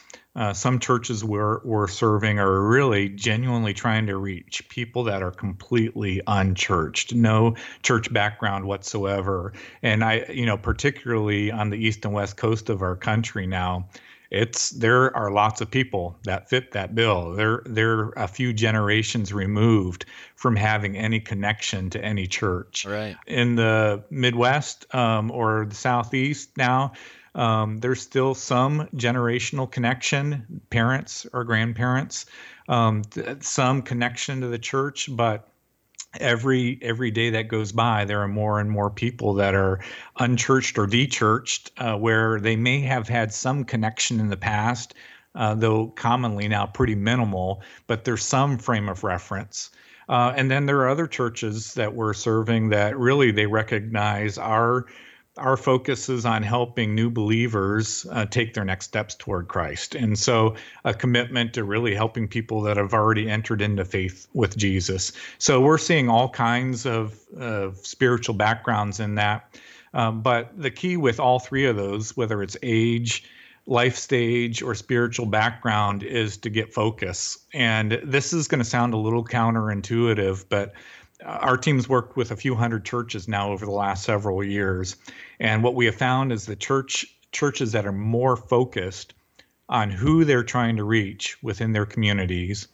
Uh, 0.40 0.54
some 0.54 0.78
churches 0.78 1.23
we're, 1.23 1.61
we're 1.64 1.87
serving 1.87 2.38
are 2.38 2.62
really 2.66 3.11
genuinely 3.11 3.75
trying 3.75 4.06
to 4.06 4.16
reach 4.16 4.66
people 4.70 5.04
that 5.04 5.23
are 5.23 5.30
completely 5.30 6.23
unchurched, 6.26 7.14
no 7.14 7.54
church 7.82 8.11
background 8.11 8.64
whatsoever. 8.64 9.52
And 9.82 10.02
I, 10.02 10.25
you 10.30 10.47
know, 10.47 10.56
particularly 10.56 11.52
on 11.52 11.68
the 11.68 11.76
east 11.76 12.06
and 12.06 12.14
west 12.14 12.38
coast 12.38 12.70
of 12.70 12.80
our 12.80 12.97
country 12.97 13.47
now, 13.47 13.87
it's 14.30 14.70
there 14.70 15.14
are 15.16 15.32
lots 15.32 15.60
of 15.60 15.70
people 15.70 16.16
that 16.25 16.49
fit 16.49 16.72
that 16.72 16.94
bill. 16.94 17.32
They're 17.32 17.62
they're 17.66 18.10
a 18.10 18.28
few 18.28 18.52
generations 18.52 19.32
removed 19.32 20.04
from 20.37 20.54
having 20.54 20.96
any 20.96 21.18
connection 21.18 21.90
to 21.90 22.04
any 22.04 22.26
church. 22.26 22.87
Right. 22.87 23.16
In 23.26 23.56
the 23.56 24.04
Midwest 24.10 24.92
um, 24.94 25.30
or 25.32 25.66
the 25.68 25.75
Southeast 25.75 26.56
now, 26.56 26.92
um, 27.34 27.80
there's 27.80 28.00
still 28.00 28.34
some 28.34 28.88
generational 28.94 29.70
connection, 29.70 30.60
parents 30.70 31.26
or 31.32 31.44
grandparents, 31.44 32.26
um, 32.68 33.02
some 33.40 33.82
connection 33.82 34.40
to 34.42 34.46
the 34.46 34.58
church, 34.58 35.08
but 35.10 35.50
every 36.19 36.79
every 36.83 37.11
day 37.11 37.31
that 37.31 37.49
goes 37.49 37.73
by, 37.73 38.05
there 38.05 38.21
are 38.21 38.29
more 38.29 38.61
and 38.61 38.71
more 38.71 38.90
people 38.90 39.35
that 39.35 39.55
are 39.55 39.81
unchurched 40.19 40.79
or 40.79 40.87
dechurched, 40.87 41.71
uh, 41.79 41.97
where 41.97 42.40
they 42.40 42.57
may 42.57 42.81
have 42.81 43.09
had 43.09 43.33
some 43.33 43.64
connection 43.64 44.19
in 44.21 44.29
the 44.29 44.37
past, 44.37 44.95
uh, 45.35 45.55
though 45.55 45.88
commonly 45.88 46.49
now 46.49 46.67
pretty 46.67 46.95
minimal, 46.95 47.62
but 47.87 48.05
there's 48.05 48.25
some 48.25 48.59
frame 48.59 48.88
of 48.88 49.05
reference. 49.05 49.71
Uh, 50.09 50.33
and 50.35 50.50
then 50.50 50.67
there 50.67 50.81
are 50.81 50.88
other 50.88 51.07
churches 51.07 51.75
that 51.75 51.95
we're 51.95 52.12
serving 52.14 52.71
that 52.71 52.99
really 52.99 53.31
they 53.31 53.47
recognize 53.47 54.38
our 54.38 54.87
our 55.40 55.56
focus 55.56 56.09
is 56.09 56.25
on 56.25 56.42
helping 56.42 56.94
new 56.94 57.11
believers 57.11 58.06
uh, 58.12 58.26
take 58.26 58.54
their 58.54 58.64
next 58.64 58.87
steps 58.87 59.14
toward 59.14 59.49
Christ. 59.49 59.94
And 59.94 60.18
so, 60.18 60.54
a 60.85 60.94
commitment 60.94 61.54
to 61.54 61.64
really 61.64 61.94
helping 61.94 62.28
people 62.28 62.61
that 62.62 62.76
have 62.76 62.94
already 62.94 63.28
entered 63.28 63.62
into 63.62 63.85
faith 63.85 64.28
with 64.35 64.56
Jesus. 64.56 65.12
So, 65.38 65.61
we're 65.61 65.78
seeing 65.78 66.09
all 66.09 66.28
kinds 66.28 66.87
of, 66.87 67.18
of 67.37 67.78
spiritual 67.78 68.35
backgrounds 68.35 69.00
in 69.00 69.14
that. 69.16 69.59
Um, 69.94 70.23
but 70.23 70.52
the 70.56 70.70
key 70.70 70.97
with 70.97 71.18
all 71.18 71.38
three 71.38 71.66
of 71.66 71.76
those, 71.76 72.16
whether 72.16 72.42
it's 72.42 72.56
age, 72.62 73.25
life 73.66 73.97
stage, 73.97 74.62
or 74.62 74.75
spiritual 74.75 75.26
background, 75.26 76.02
is 76.02 76.37
to 76.38 76.50
get 76.50 76.73
focus. 76.73 77.38
And 77.52 78.00
this 78.04 78.32
is 78.32 78.47
going 78.47 78.61
to 78.61 78.64
sound 78.64 78.94
a 78.94 78.99
little 78.99 79.25
counterintuitive, 79.25 80.44
but 80.49 80.75
our 81.24 81.56
team's 81.56 81.88
worked 81.88 82.16
with 82.16 82.30
a 82.30 82.36
few 82.36 82.54
hundred 82.54 82.84
churches 82.84 83.28
now 83.28 83.52
over 83.52 83.64
the 83.64 83.72
last 83.72 84.04
several 84.04 84.42
years. 84.42 84.96
And 85.38 85.62
what 85.62 85.74
we 85.74 85.86
have 85.86 85.96
found 85.96 86.32
is 86.32 86.46
the 86.46 86.56
church 86.56 87.06
churches 87.32 87.72
that 87.72 87.86
are 87.86 87.92
more 87.92 88.36
focused 88.36 89.14
on 89.68 89.90
who 89.90 90.24
they're 90.24 90.42
trying 90.42 90.76
to 90.76 90.84
reach 90.84 91.40
within 91.42 91.72
their 91.72 91.86
communities 91.86 92.66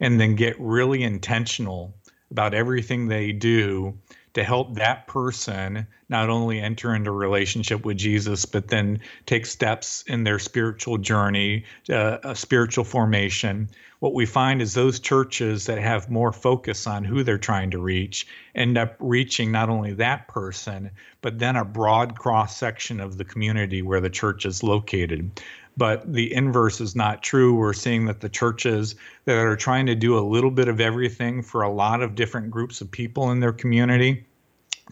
and 0.00 0.20
then 0.20 0.34
get 0.36 0.60
really 0.60 1.02
intentional 1.02 1.94
about 2.30 2.54
everything 2.54 3.08
they 3.08 3.32
do 3.32 3.98
to 4.34 4.44
help 4.44 4.74
that 4.74 5.06
person 5.06 5.86
not 6.08 6.30
only 6.30 6.60
enter 6.60 6.94
into 6.94 7.10
a 7.10 7.14
relationship 7.14 7.84
with 7.84 7.96
Jesus, 7.96 8.44
but 8.44 8.68
then 8.68 9.00
take 9.26 9.46
steps 9.46 10.04
in 10.06 10.24
their 10.24 10.38
spiritual 10.38 10.98
journey, 10.98 11.64
uh, 11.90 12.18
a 12.22 12.34
spiritual 12.34 12.84
formation. 12.84 13.68
What 14.00 14.14
we 14.14 14.26
find 14.26 14.60
is 14.60 14.74
those 14.74 15.00
churches 15.00 15.66
that 15.66 15.78
have 15.78 16.10
more 16.10 16.32
focus 16.32 16.86
on 16.86 17.04
who 17.04 17.22
they're 17.22 17.38
trying 17.38 17.70
to 17.70 17.78
reach 17.78 18.26
end 18.54 18.76
up 18.76 18.96
reaching 18.98 19.52
not 19.52 19.68
only 19.68 19.94
that 19.94 20.28
person, 20.28 20.90
but 21.20 21.38
then 21.38 21.56
a 21.56 21.64
broad 21.64 22.18
cross 22.18 22.56
section 22.56 23.00
of 23.00 23.16
the 23.16 23.24
community 23.24 23.80
where 23.80 24.00
the 24.00 24.10
church 24.10 24.44
is 24.44 24.62
located 24.62 25.40
but 25.76 26.12
the 26.12 26.32
inverse 26.32 26.80
is 26.80 26.94
not 26.94 27.22
true. 27.22 27.54
We're 27.54 27.72
seeing 27.72 28.06
that 28.06 28.20
the 28.20 28.28
churches 28.28 28.94
that 29.24 29.36
are 29.36 29.56
trying 29.56 29.86
to 29.86 29.94
do 29.94 30.18
a 30.18 30.20
little 30.20 30.50
bit 30.50 30.68
of 30.68 30.80
everything 30.80 31.42
for 31.42 31.62
a 31.62 31.70
lot 31.70 32.02
of 32.02 32.14
different 32.14 32.50
groups 32.50 32.80
of 32.80 32.90
people 32.90 33.30
in 33.30 33.40
their 33.40 33.52
community, 33.52 34.26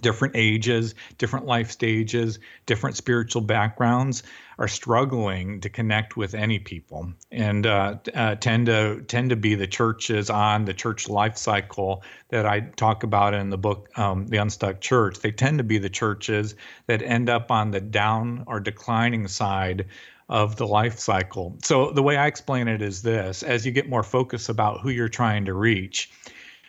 different 0.01 0.35
ages, 0.37 0.95
different 1.19 1.47
life 1.47 1.71
stages, 1.71 2.39
different 2.65 2.97
spiritual 2.97 3.43
backgrounds, 3.43 4.23
are 4.59 4.69
struggling 4.69 5.61
to 5.61 5.69
connect 5.69 6.17
with 6.17 6.35
any 6.35 6.59
people, 6.59 7.11
and 7.33 7.67
uh, 7.67 7.97
uh, 8.15 8.35
tend 8.37 8.67
to 8.67 9.03
tend 9.03 9.31
to 9.31 9.37
be 9.37 9.55
the 9.55 9.67
churches 9.67 10.29
on 10.29 10.67
the 10.67 10.75
church 10.75 11.09
life 11.09 11.37
cycle 11.37 12.03
that 12.29 12.47
I 12.47 12.61
talk 12.61 13.03
about 13.03 13.33
in 13.33 13.49
the 13.49 13.59
book, 13.59 13.89
um, 13.99 14.27
The 14.27 14.37
Unstuck 14.37 14.81
Church. 14.81 15.19
They 15.19 15.33
tend 15.33 15.59
to 15.59 15.65
be 15.65 15.79
the 15.79 15.89
churches 15.89 16.55
that 16.87 17.03
end 17.03 17.31
up 17.31 17.51
on 17.51 17.71
the 17.71 17.81
down 17.81 18.45
or 18.47 18.61
declining 18.61 19.29
side 19.29 19.87
of 20.31 20.55
the 20.57 20.67
life 20.67 20.99
cycle. 20.99 21.59
So 21.63 21.91
the 21.91 22.03
way 22.03 22.17
I 22.17 22.27
explain 22.27 22.69
it 22.69 22.81
is 22.81 23.03
this: 23.03 23.43
as 23.43 23.67
you 23.67 23.73
get 23.73 23.91
more 23.91 24.05
focus 24.05 24.49
about 24.49 24.81
who 24.81 24.89
you're 24.89 25.09
trying 25.09 25.45
to 25.45 25.53
reach, 25.53 26.11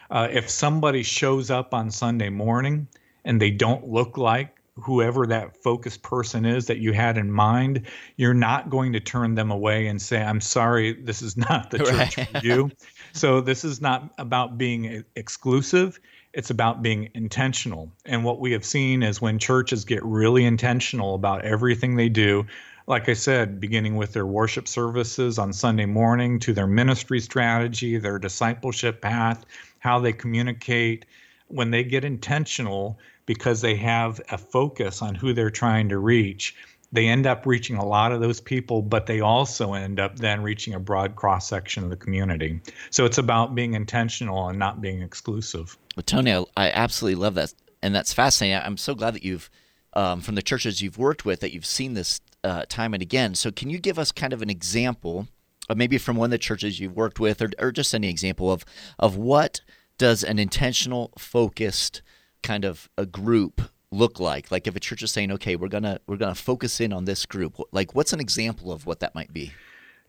uh, 0.10 0.28
if 0.30 0.50
somebody 0.50 1.04
shows 1.04 1.50
up 1.50 1.74
on 1.74 1.92
Sunday 1.92 2.30
morning 2.30 2.88
and 3.24 3.40
they 3.40 3.52
don't 3.52 3.88
look 3.88 4.18
like 4.18 4.58
whoever 4.76 5.28
that 5.28 5.62
focused 5.62 6.02
person 6.02 6.44
is 6.46 6.66
that 6.66 6.80
you 6.80 6.92
had 6.92 7.18
in 7.18 7.32
mind, 7.32 7.86
you're 8.16 8.34
not 8.34 8.70
going 8.70 8.94
to 8.94 9.00
turn 9.00 9.36
them 9.36 9.52
away 9.52 9.88
and 9.88 10.02
say, 10.02 10.22
"I'm 10.22 10.42
sorry, 10.42 10.94
this 10.94 11.22
is 11.22 11.38
not 11.38 11.70
the 11.70 11.78
church 11.78 12.18
right. 12.18 12.28
for 12.30 12.40
you." 12.40 12.72
so 13.14 13.42
this 13.42 13.64
is 13.64 13.80
not 13.80 14.12
about 14.18 14.58
being 14.58 15.06
exclusive 15.16 16.00
it's 16.34 16.50
about 16.50 16.82
being 16.82 17.10
intentional. 17.14 17.92
And 18.06 18.24
what 18.24 18.40
we 18.40 18.54
have 18.54 18.64
seen 18.64 19.04
is 19.04 19.22
when 19.22 19.38
churches 19.38 19.84
get 19.84 20.04
really 20.04 20.46
intentional 20.46 21.14
about 21.14 21.44
everything 21.44 21.96
they 21.96 22.10
do, 22.10 22.46
like 22.92 23.08
I 23.08 23.14
said, 23.14 23.62
beginning 23.62 23.96
with 23.96 24.12
their 24.12 24.26
worship 24.26 24.68
services 24.68 25.40
on 25.40 25.54
Sunday 25.54 25.86
morning 25.86 26.40
to 26.40 26.52
their 26.52 26.68
ministry 26.68 27.22
strategy, 27.22 27.98
their 27.98 28.20
discipleship 28.20 29.02
path, 29.02 29.46
how 29.80 29.98
they 30.02 30.12
communicate, 30.12 31.06
when 31.48 31.72
they 31.72 31.86
get 31.86 32.04
intentional 32.04 33.00
because 33.26 33.62
they 33.62 33.76
have 33.76 34.20
a 34.30 34.38
focus 34.38 35.02
on 35.02 35.16
who 35.16 35.32
they're 35.32 35.50
trying 35.50 35.88
to 35.88 36.00
reach, 36.00 36.54
they 36.92 37.08
end 37.08 37.26
up 37.26 37.46
reaching 37.46 37.78
a 37.78 37.86
lot 37.86 38.12
of 38.12 38.20
those 38.20 38.42
people, 38.42 38.82
but 38.82 39.06
they 39.06 39.22
also 39.22 39.74
end 39.74 39.98
up 39.98 40.18
then 40.18 40.42
reaching 40.42 40.74
a 40.74 40.80
broad 40.80 41.16
cross 41.16 41.48
section 41.48 41.86
of 41.86 41.90
the 41.90 41.96
community. 41.96 42.60
So 42.90 43.06
it's 43.06 43.18
about 43.18 43.56
being 43.56 43.74
intentional 43.74 44.50
and 44.50 44.60
not 44.60 44.82
being 44.82 45.02
exclusive. 45.02 45.78
Well, 45.96 46.04
Tony, 46.04 46.34
I, 46.34 46.44
I 46.58 46.72
absolutely 46.72 47.22
love 47.22 47.36
that. 47.36 47.54
And 47.82 47.96
that's 47.96 48.12
fascinating. 48.12 48.62
I'm 48.62 48.76
so 48.76 48.96
glad 48.96 49.16
that 49.16 49.24
you've, 49.24 49.50
um, 49.94 50.20
from 50.20 50.36
the 50.36 50.42
churches 50.42 50.82
you've 50.82 50.98
worked 50.98 51.24
with, 51.24 51.40
that 51.40 51.54
you've 51.54 51.66
seen 51.66 51.94
this 51.94 52.20
uh, 52.44 52.64
time 52.68 52.94
and 52.94 53.02
again. 53.02 53.36
So, 53.36 53.52
can 53.52 53.70
you 53.70 53.80
give 53.80 54.00
us 54.00 54.12
kind 54.12 54.34
of 54.34 54.42
an 54.42 54.50
example, 54.50 55.28
maybe 55.76 55.98
from 55.98 56.18
one 56.18 56.28
of 56.28 56.32
the 56.32 56.38
churches 56.38 56.80
you've 56.80 56.96
worked 56.96 57.20
with, 57.20 57.42
or, 57.42 57.50
or 57.60 57.72
just 57.72 57.94
any 57.94 58.10
example 58.10 58.52
of 58.52 58.66
of 59.00 59.16
what 59.16 59.62
does 59.98 60.24
an 60.24 60.40
intentional, 60.40 61.12
focused 61.18 62.02
kind 62.42 62.66
of 62.66 62.90
a 62.98 63.06
group 63.06 63.62
look 63.92 64.20
like? 64.20 64.50
Like, 64.52 64.68
if 64.68 64.76
a 64.76 64.80
church 64.80 65.04
is 65.04 65.12
saying, 65.12 65.32
"Okay, 65.32 65.56
we're 65.56 65.68
gonna 65.68 66.00
we're 66.08 66.18
gonna 66.18 66.36
focus 66.36 66.80
in 66.80 66.94
on 66.94 67.06
this 67.06 67.26
group," 67.26 67.58
like, 67.72 67.96
what's 67.96 68.14
an 68.14 68.20
example 68.20 68.72
of 68.72 68.86
what 68.86 69.00
that 69.02 69.14
might 69.16 69.34
be? 69.34 69.54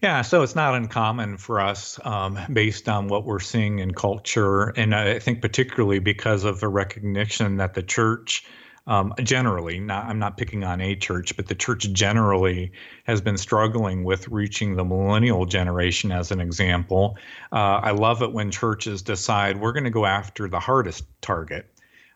Yeah, 0.03 0.23
so 0.23 0.43
it's 0.43 0.57
not 0.57 0.75
uncommon 0.75 1.37
for 1.37 1.61
us 1.61 2.01
um, 2.05 2.37
based 2.53 2.89
on 2.89 3.07
what 3.07 3.25
we're 3.25 3.39
seeing 3.39 3.79
in 3.79 3.95
culture. 3.95 4.71
And 4.71 4.97
I 4.97 5.21
think, 5.21 5.41
particularly 5.41 6.01
because 6.01 6.43
of 6.43 6.59
the 6.59 6.69
recognition 6.69 7.57
that 7.59 7.75
the 7.75 7.85
church 7.85 8.45
um, 8.87 9.15
generally, 9.23 9.79
not, 9.79 10.07
I'm 10.07 10.19
not 10.19 10.37
picking 10.37 10.65
on 10.65 10.81
a 10.81 10.97
church, 10.97 11.37
but 11.37 11.47
the 11.47 11.55
church 11.55 11.93
generally 11.93 12.73
has 13.05 13.21
been 13.21 13.39
struggling 13.39 14.05
with 14.05 14.27
reaching 14.29 14.75
the 14.75 14.85
millennial 14.85 15.47
generation, 15.47 16.11
as 16.11 16.31
an 16.33 16.41
example. 16.41 17.17
Uh, 17.53 17.81
I 17.83 17.93
love 17.93 18.23
it 18.23 18.33
when 18.33 18.51
churches 18.51 19.03
decide 19.03 19.61
we're 19.61 19.73
going 19.73 19.85
to 19.85 19.91
go 19.91 20.05
after 20.05 20.49
the 20.49 20.61
hardest 20.61 21.05
target. 21.21 21.67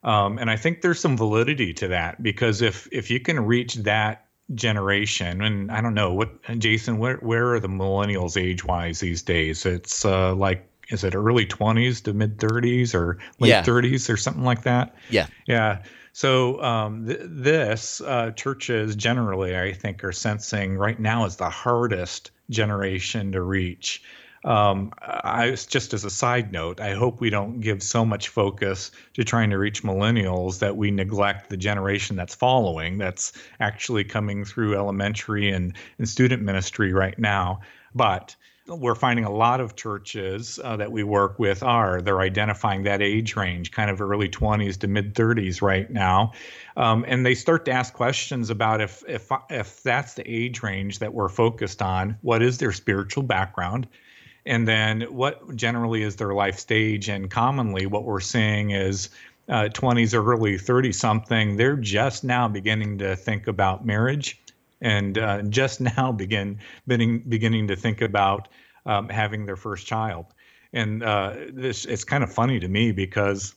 Um, 0.03 0.39
and 0.39 0.51
I 0.51 0.57
think 0.57 0.83
there's 0.83 1.01
some 1.01 1.17
validity 1.17 1.73
to 1.75 1.89
that 1.89 2.23
because 2.23 2.63
if 2.63 2.89
if 2.93 3.11
you 3.11 3.19
can 3.19 3.45
reach 3.45 3.75
that 3.77 4.27
generation, 4.55 5.43
and 5.43 5.71
I 5.71 5.81
don't 5.81 5.95
know 5.95 6.13
what 6.13 6.31
Jason, 6.59 6.99
where 6.99 7.17
where 7.17 7.55
are 7.55 7.61
the 7.61 7.69
millennials 7.69 8.41
age 8.41 8.65
wise 8.65 9.01
these 9.01 9.23
days? 9.23 9.67
It's 9.67 10.05
uh, 10.05 10.35
like 10.35 10.69
is 10.89 11.03
it 11.03 11.15
early 11.15 11.47
20s 11.47 12.03
to 12.05 12.13
mid 12.13 12.39
30s 12.39 12.95
or 12.95 13.19
late 13.41 13.49
yeah. 13.49 13.63
30s 13.63 14.13
or 14.13 14.17
something 14.17 14.45
like 14.45 14.63
that? 14.63 14.95
Yeah. 15.11 15.27
Yeah. 15.47 15.83
So 16.17 16.63
um, 16.63 17.07
th- 17.07 17.21
this 17.25 18.01
uh, 18.01 18.31
churches 18.31 18.97
generally, 18.97 19.55
I 19.55 19.75
think, 19.75 20.03
are 20.03 20.13
sensing 20.13 20.79
right 20.79 20.99
now 20.99 21.27
is 21.27 21.37
the 21.37 21.51
hardest 21.51 22.31
generation 22.49 23.33
to 23.33 23.43
reach. 23.43 24.03
Um, 24.43 24.95
I 25.03 25.51
just 25.51 25.93
as 25.93 26.07
a 26.07 26.11
side 26.11 26.53
note, 26.53 26.81
I 26.81 26.95
hope 26.95 27.21
we 27.21 27.29
don't 27.29 27.61
give 27.61 27.83
so 27.83 28.03
much 28.07 28.31
focus 28.31 28.93
to 29.13 29.25
trying 29.25 29.51
to 29.51 29.59
reach 29.59 29.83
millennials 29.83 30.61
that 30.61 30.75
we 30.75 30.91
neglect 30.91 31.51
the 31.51 31.59
generation 31.59 32.17
that's 32.17 32.35
following, 32.35 32.97
that's 32.97 33.35
actually 33.61 34.05
coming 34.05 34.47
through 34.47 34.75
elementary 34.75 35.51
and, 35.51 35.75
and 35.99 36.09
student 36.09 36.43
ministry 36.43 36.95
right 36.95 37.19
now. 37.19 37.61
But 37.95 38.37
we're 38.69 38.95
finding 38.95 39.25
a 39.25 39.31
lot 39.31 39.61
of 39.61 39.77
churches 39.77 40.59
uh, 40.63 40.77
that 40.77 40.91
we 40.91 41.05
work 41.05 41.39
with 41.39 41.63
are. 41.63 42.01
They're 42.03 42.21
identifying 42.21 42.83
that 42.85 43.01
age 43.01 43.37
range 43.37 43.71
kind 43.71 43.91
of 43.91 44.01
early 44.01 44.29
20s 44.29 44.79
to 44.81 44.89
mid 44.89 45.15
30s 45.15 45.63
right 45.63 45.89
now. 45.91 46.33
Um, 46.77 47.05
and 47.07 47.25
they 47.25 47.35
start 47.35 47.65
to 47.67 47.71
ask 47.71 47.95
questions 47.95 48.51
about 48.51 48.81
if 48.81 49.05
if 49.09 49.31
if 49.51 49.83
that's 49.83 50.15
the 50.15 50.29
age 50.29 50.63
range 50.63 50.99
that 50.99 51.15
we're 51.15 51.29
focused 51.29 51.81
on 51.81 52.19
what 52.23 52.43
is 52.43 52.59
their 52.59 52.73
spiritual 52.73 53.23
background? 53.23 53.87
And 54.45 54.67
then 54.67 55.03
what 55.03 55.57
generally 55.57 56.03
is 56.03 56.17
their 56.17 56.35
life 56.35 56.59
stage? 56.59 57.09
And 57.09 57.31
commonly 57.31 57.87
what 57.87 58.05
we're 58.05 58.21
seeing 58.21 58.71
is 58.71 59.11
uh, 59.49 59.69
20s 59.73 60.13
or 60.13 60.33
early 60.33 60.59
30 60.59 60.93
something. 60.93 61.57
They're 61.57 61.77
just 61.77 62.25
now 62.25 62.49
beginning 62.49 62.99
to 62.99 63.17
think 63.17 63.47
about 63.47 63.87
marriage 63.87 64.41
and 64.81 65.19
uh, 65.19 65.43
just 65.43 65.81
now 65.81 66.13
begin 66.13 66.59
beginning, 66.87 67.25
beginning 67.29 67.69
to 67.69 67.77
think 67.77 68.01
about 68.01 68.49
um, 68.85 69.09
having 69.09 69.47
their 69.47 69.57
first 69.57 69.87
child. 69.87 70.27
And 70.73 71.03
uh, 71.03 71.35
this 71.53 71.85
it's 71.85 72.05
kind 72.05 72.23
of 72.23 72.33
funny 72.33 72.61
to 72.61 72.69
me 72.69 72.93
because 72.93 73.55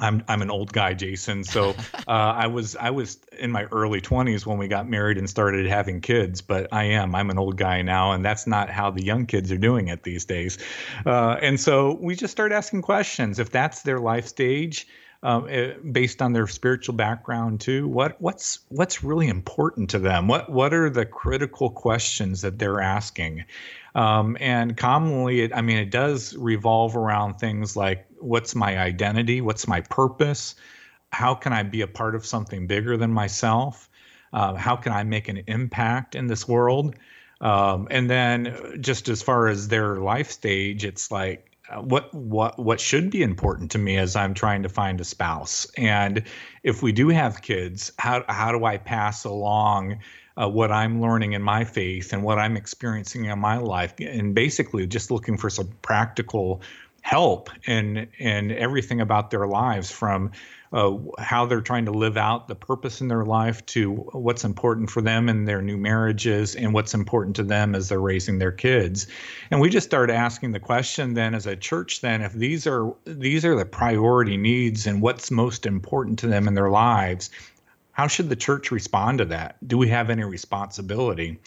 I'm 0.00 0.24
I'm 0.28 0.42
an 0.42 0.50
old 0.50 0.72
guy, 0.72 0.94
Jason. 0.94 1.44
So 1.44 1.70
uh, 1.94 2.10
I 2.10 2.46
was 2.46 2.76
I 2.76 2.90
was 2.90 3.18
in 3.38 3.50
my 3.50 3.64
early 3.64 4.00
20s 4.00 4.44
when 4.44 4.58
we 4.58 4.68
got 4.68 4.88
married 4.88 5.18
and 5.18 5.30
started 5.30 5.66
having 5.66 6.00
kids. 6.00 6.40
But 6.40 6.72
I 6.72 6.84
am 6.84 7.14
I'm 7.14 7.30
an 7.30 7.38
old 7.38 7.56
guy 7.56 7.82
now, 7.82 8.12
and 8.12 8.24
that's 8.24 8.46
not 8.46 8.68
how 8.70 8.90
the 8.90 9.04
young 9.04 9.26
kids 9.26 9.52
are 9.52 9.58
doing 9.58 9.88
it 9.88 10.02
these 10.02 10.24
days. 10.24 10.58
Uh, 11.06 11.36
and 11.40 11.58
so 11.58 11.98
we 12.00 12.16
just 12.16 12.32
start 12.32 12.52
asking 12.52 12.82
questions 12.82 13.38
if 13.38 13.50
that's 13.50 13.82
their 13.82 14.00
life 14.00 14.26
stage 14.26 14.86
um, 15.24 15.48
eh, 15.48 15.72
based 15.90 16.20
on 16.20 16.34
their 16.34 16.46
spiritual 16.46 16.94
background 16.94 17.60
too. 17.60 17.88
What 17.88 18.20
what's 18.20 18.60
what's 18.68 19.02
really 19.02 19.28
important 19.28 19.90
to 19.90 19.98
them? 19.98 20.28
What 20.28 20.50
what 20.50 20.74
are 20.74 20.90
the 20.90 21.06
critical 21.06 21.70
questions 21.70 22.42
that 22.42 22.58
they're 22.58 22.80
asking? 22.80 23.44
Um, 23.94 24.36
and 24.38 24.76
commonly, 24.76 25.40
it, 25.40 25.54
I 25.54 25.62
mean, 25.62 25.78
it 25.78 25.90
does 25.90 26.36
revolve 26.36 26.94
around 26.94 27.36
things 27.36 27.74
like 27.74 28.06
what's 28.18 28.54
my 28.54 28.78
identity? 28.78 29.40
What's 29.40 29.66
my 29.66 29.80
purpose? 29.80 30.54
How 31.10 31.34
can 31.34 31.52
I 31.52 31.62
be 31.62 31.80
a 31.80 31.86
part 31.86 32.14
of 32.14 32.26
something 32.26 32.66
bigger 32.66 32.96
than 32.96 33.10
myself? 33.10 33.88
Uh, 34.32 34.54
how 34.54 34.76
can 34.76 34.92
I 34.92 35.04
make 35.04 35.28
an 35.28 35.42
impact 35.46 36.14
in 36.14 36.26
this 36.26 36.46
world? 36.46 36.96
Um, 37.40 37.88
and 37.90 38.10
then 38.10 38.78
just 38.80 39.08
as 39.08 39.22
far 39.22 39.46
as 39.48 39.68
their 39.68 39.96
life 39.96 40.32
stage, 40.32 40.84
it's 40.84 41.10
like 41.10 41.53
what 41.72 42.12
what 42.14 42.58
what 42.58 42.80
should 42.80 43.10
be 43.10 43.22
important 43.22 43.70
to 43.70 43.78
me 43.78 43.96
as 43.96 44.16
I'm 44.16 44.34
trying 44.34 44.62
to 44.62 44.68
find 44.68 45.00
a 45.00 45.04
spouse. 45.04 45.66
And 45.76 46.22
if 46.62 46.82
we 46.82 46.92
do 46.92 47.08
have 47.08 47.42
kids, 47.42 47.92
how 47.98 48.24
how 48.28 48.52
do 48.52 48.64
I 48.64 48.76
pass 48.76 49.24
along 49.24 49.98
uh, 50.36 50.48
what 50.48 50.70
I'm 50.70 51.00
learning 51.00 51.32
in 51.32 51.42
my 51.42 51.64
faith 51.64 52.12
and 52.12 52.22
what 52.22 52.38
I'm 52.38 52.56
experiencing 52.56 53.26
in 53.26 53.38
my 53.38 53.56
life, 53.56 53.94
and 53.98 54.34
basically 54.34 54.86
just 54.86 55.10
looking 55.10 55.38
for 55.38 55.48
some 55.48 55.68
practical 55.82 56.60
help 57.04 57.50
in 57.66 58.08
in 58.18 58.50
everything 58.50 58.98
about 58.98 59.30
their 59.30 59.46
lives 59.46 59.90
from 59.90 60.32
uh, 60.72 60.96
how 61.18 61.44
they're 61.44 61.60
trying 61.60 61.84
to 61.84 61.90
live 61.90 62.16
out 62.16 62.48
the 62.48 62.54
purpose 62.54 63.02
in 63.02 63.08
their 63.08 63.26
life 63.26 63.64
to 63.66 63.92
what's 64.12 64.42
important 64.42 64.88
for 64.88 65.02
them 65.02 65.28
in 65.28 65.44
their 65.44 65.60
new 65.60 65.76
marriages 65.76 66.56
and 66.56 66.72
what's 66.72 66.94
important 66.94 67.36
to 67.36 67.42
them 67.42 67.74
as 67.74 67.90
they're 67.90 68.00
raising 68.00 68.38
their 68.38 68.50
kids. 68.50 69.06
And 69.50 69.60
we 69.60 69.68
just 69.68 69.86
started 69.86 70.14
asking 70.14 70.52
the 70.52 70.60
question 70.60 71.12
then 71.12 71.34
as 71.34 71.46
a 71.46 71.54
church 71.54 72.00
then 72.00 72.22
if 72.22 72.32
these 72.32 72.66
are 72.66 72.94
these 73.04 73.44
are 73.44 73.54
the 73.54 73.66
priority 73.66 74.38
needs 74.38 74.86
and 74.86 75.02
what's 75.02 75.30
most 75.30 75.66
important 75.66 76.18
to 76.20 76.26
them 76.26 76.48
in 76.48 76.54
their 76.54 76.70
lives 76.70 77.28
how 77.92 78.08
should 78.08 78.30
the 78.30 78.34
church 78.34 78.72
respond 78.72 79.18
to 79.18 79.24
that? 79.26 79.56
Do 79.68 79.78
we 79.78 79.88
have 79.88 80.10
any 80.10 80.24
responsibility 80.24 81.38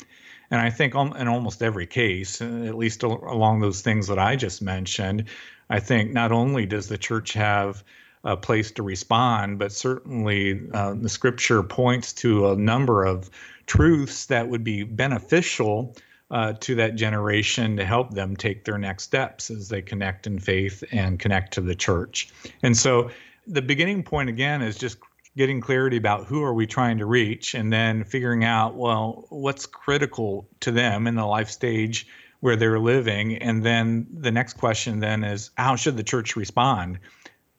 and 0.52 0.62
I 0.62 0.70
think 0.70 0.96
in 0.96 1.28
almost 1.28 1.62
every 1.62 1.88
case, 1.88 2.42
at 2.42 2.76
least 2.76 3.04
along 3.04 3.60
those 3.60 3.82
things 3.82 4.08
that 4.08 4.20
I 4.20 4.36
just 4.36 4.62
mentioned, 4.62 5.26
I 5.70 5.80
think 5.80 6.12
not 6.12 6.32
only 6.32 6.66
does 6.66 6.88
the 6.88 6.98
church 6.98 7.34
have 7.34 7.84
a 8.24 8.38
place 8.38 8.72
to 8.72 8.84
respond, 8.84 9.60
but 9.60 9.72
certainly 9.72 10.62
uh, 10.74 10.94
the 10.94 11.10
scripture 11.10 11.64
points 11.64 12.14
to 12.14 12.50
a 12.52 12.56
number 12.56 13.06
of 13.06 13.30
truths 13.66 14.26
that 14.28 14.48
would 14.48 14.64
be 14.64 14.84
beneficial 14.84 15.96
uh, 16.32 16.54
to 16.60 16.76
that 16.76 16.96
generation 16.96 17.78
to 17.78 17.86
help 17.86 18.14
them 18.14 18.36
take 18.36 18.66
their 18.66 18.78
next 18.78 19.04
steps 19.04 19.50
as 19.50 19.70
they 19.70 19.82
connect 19.82 20.28
in 20.28 20.40
faith 20.40 20.84
and 20.92 21.20
connect 21.20 21.54
to 21.54 21.62
the 21.62 21.76
church. 21.76 22.30
And 22.64 22.76
so 22.76 23.10
the 23.46 23.62
beginning 23.62 24.04
point 24.04 24.30
again 24.30 24.62
is 24.62 24.78
just 24.78 24.98
getting 25.38 25.62
clarity 25.62 25.96
about 25.96 26.26
who 26.26 26.44
are 26.44 26.54
we 26.54 26.68
trying 26.68 26.98
to 26.98 27.06
reach 27.06 27.54
and 27.54 27.72
then 27.72 28.04
figuring 28.04 28.44
out 28.44 28.76
well 28.76 29.26
what's 29.30 29.66
critical 29.66 30.48
to 30.60 30.72
them 30.72 31.08
in 31.08 31.16
the 31.16 31.26
life 31.26 31.50
stage 31.50 32.08
where 32.42 32.56
they're 32.56 32.80
living 32.80 33.38
and 33.38 33.64
then 33.64 34.06
the 34.12 34.32
next 34.32 34.54
question 34.54 35.00
then 35.00 35.24
is 35.24 35.52
how 35.58 35.76
should 35.76 35.96
the 35.96 36.04
church 36.04 36.36
respond 36.36 37.00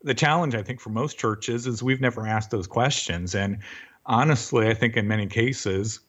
the 0.03 0.15
challenge 0.15 0.55
I 0.55 0.63
think 0.63 0.81
for 0.81 0.91
most 0.91 1.19
churches 1.19 1.67
is 1.67 1.83
we've 1.83 2.01
never 2.01 2.27
asked 2.27 2.51
those 2.51 2.67
questions. 2.67 3.35
And 3.35 3.59
honestly, 4.07 4.69
I 4.69 4.75
think 4.75 4.97
in 4.97 5.09
many 5.09 5.27
cases, 5.27 6.01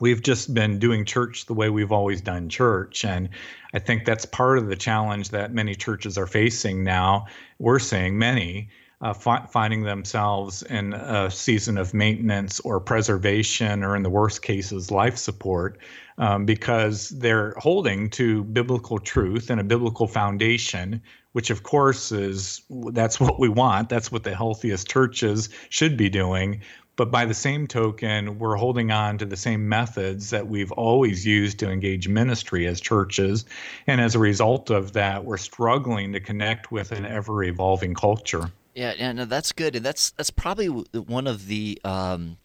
we've 0.00 0.22
just 0.22 0.54
been 0.54 0.78
doing 0.78 1.04
church 1.04 1.46
the 1.46 1.54
way 1.54 1.70
we've 1.70 1.92
always 1.92 2.20
done 2.20 2.48
church. 2.48 3.04
And 3.04 3.28
I 3.74 3.80
think 3.80 4.04
that's 4.04 4.24
part 4.24 4.58
of 4.58 4.68
the 4.68 4.76
challenge 4.76 5.30
that 5.30 5.52
many 5.52 5.74
churches 5.74 6.16
are 6.16 6.26
facing 6.26 6.84
now. 6.84 7.26
We're 7.58 7.80
seeing 7.80 8.18
many. 8.18 8.68
Uh, 9.00 9.12
fi- 9.12 9.46
finding 9.46 9.84
themselves 9.84 10.64
in 10.64 10.92
a 10.92 11.30
season 11.30 11.78
of 11.78 11.94
maintenance 11.94 12.58
or 12.60 12.80
preservation, 12.80 13.84
or 13.84 13.94
in 13.94 14.02
the 14.02 14.10
worst 14.10 14.42
cases, 14.42 14.90
life 14.90 15.16
support, 15.16 15.78
um, 16.18 16.44
because 16.44 17.10
they're 17.10 17.54
holding 17.58 18.10
to 18.10 18.42
biblical 18.42 18.98
truth 18.98 19.50
and 19.50 19.60
a 19.60 19.64
biblical 19.64 20.08
foundation 20.08 21.00
which 21.32 21.50
of 21.50 21.62
course 21.62 22.10
is 22.10 22.62
that's 22.68 23.20
what 23.20 23.38
we 23.38 23.48
want. 23.48 23.88
That's 23.88 24.10
what 24.10 24.24
the 24.24 24.34
healthiest 24.34 24.88
churches 24.88 25.50
should 25.68 25.96
be 25.96 26.08
doing. 26.08 26.62
But 26.96 27.12
by 27.12 27.26
the 27.26 27.34
same 27.34 27.68
token, 27.68 28.40
we're 28.40 28.56
holding 28.56 28.90
on 28.90 29.18
to 29.18 29.24
the 29.24 29.36
same 29.36 29.68
methods 29.68 30.30
that 30.30 30.48
we've 30.48 30.72
always 30.72 31.24
used 31.24 31.60
to 31.60 31.70
engage 31.70 32.08
ministry 32.08 32.66
as 32.66 32.80
churches. 32.80 33.44
And 33.86 34.00
as 34.00 34.16
a 34.16 34.18
result 34.18 34.70
of 34.70 34.94
that, 34.94 35.24
we're 35.24 35.36
struggling 35.36 36.12
to 36.14 36.18
connect 36.18 36.72
with 36.72 36.90
an 36.90 37.06
ever 37.06 37.44
evolving 37.44 37.94
culture. 37.94 38.50
Yeah, 38.74 38.94
yeah, 38.96 39.12
no, 39.12 39.24
that's 39.24 39.52
good. 39.52 39.74
And 39.76 39.84
that's 39.84 40.10
that's 40.10 40.30
probably 40.30 40.66
one 40.68 41.26
of 41.26 41.46
the 41.46 41.80
um, 41.84 42.36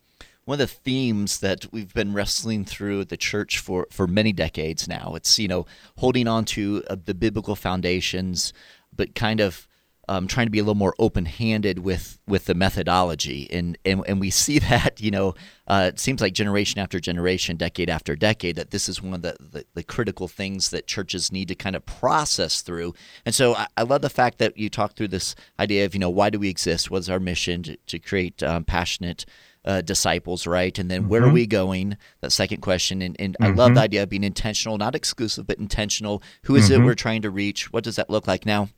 one 0.46 0.60
of 0.60 0.68
the 0.68 0.76
themes 0.76 1.40
that 1.40 1.72
we've 1.72 1.94
been 1.94 2.14
wrestling 2.14 2.66
through 2.66 3.02
at 3.02 3.10
the 3.10 3.18
church 3.18 3.60
for, 3.60 3.88
for 3.92 4.08
many 4.08 4.34
decades 4.34 4.88
now. 4.88 5.14
It's, 5.16 5.40
you 5.40 5.48
know, 5.48 5.66
holding 5.98 6.28
on 6.28 6.46
to 6.46 6.84
uh, 6.90 6.98
the 7.04 7.14
biblical 7.14 7.56
foundations, 7.56 8.52
but 8.96 9.16
kind 9.16 9.40
of 9.40 9.68
um, 10.10 10.28
trying 10.28 10.48
to 10.48 10.52
be 10.52 10.60
a 10.60 10.64
little 10.64 10.76
more 10.76 10.94
open-handed 11.00 11.80
with 11.80 12.20
with 12.28 12.46
the 12.46 12.54
methodology, 12.54 13.48
and 13.52 13.78
and, 13.86 14.04
and 14.08 14.20
we 14.20 14.30
see 14.30 14.60
that 14.70 15.02
you 15.02 15.12
know 15.12 15.36
uh, 15.68 15.92
it 15.94 16.00
seems 16.00 16.22
like 16.22 16.34
generation 16.34 16.80
after 16.80 17.00
generation, 17.00 17.56
decade 17.56 17.90
after 17.90 18.16
decade, 18.16 18.56
that 18.58 18.72
this 18.72 18.90
is 18.90 19.02
one 19.02 19.14
of 19.14 19.22
the, 19.22 19.36
the, 19.40 19.66
the 19.76 19.84
critical 19.84 20.28
things 20.28 20.72
that 20.72 20.88
churches 20.88 21.32
need 21.32 21.48
to 21.48 21.56
kind 21.56 21.76
of 21.76 21.86
process 21.86 22.62
through. 22.62 22.94
And 23.26 23.34
so 23.34 23.56
I, 23.56 23.68
I, 23.78 23.84
love 23.84 24.02
the 24.02 24.10
fact 24.10 24.40
that 24.40 24.58
you 24.58 24.70
talk 24.70 24.96
through 24.96 25.08
this 25.08 25.36
idea 25.58 25.86
of 25.86 25.94
you 25.94 26.00
know 26.00 26.10
why 26.10 26.30
do 26.30 26.40
we 26.40 26.50
exist? 26.50 26.92
What's 26.92 27.10
our 27.10 27.20
mission 27.20 27.64
to, 27.64 27.78
to 27.78 28.00
create 28.00 28.44
um, 28.44 28.66
passionate 28.66 29.26
uh, 29.66 29.82
disciples, 29.82 30.46
right? 30.46 30.78
And 30.78 30.92
then 30.92 31.02
mm-hmm. 31.02 31.10
where 31.10 31.22
are 31.22 31.26
mm-hmm. 31.26 31.34
we 31.34 31.48
going? 31.48 31.98
That 32.22 32.32
second 32.32 32.62
question. 32.62 33.02
And, 33.02 33.16
and 33.20 33.36
mm-hmm. 33.40 33.54
I 33.54 33.56
love 33.56 33.76
the 33.76 33.82
idea 33.82 34.04
of 34.04 34.10
being 34.10 34.24
intentional, 34.24 34.78
not 34.78 34.96
exclusive, 34.96 35.48
but 35.48 35.60
intentional. 35.60 36.22
Who 36.44 36.56
is 36.56 36.70
mm-hmm. 36.70 36.82
it 36.82 36.86
we're 36.86 36.96
trying 36.96 37.22
to 37.22 37.30
reach? 37.30 37.72
What 37.72 37.84
does 37.84 37.96
that 37.96 38.10
look 38.10 38.28
like 38.28 38.46
now? 38.46 38.70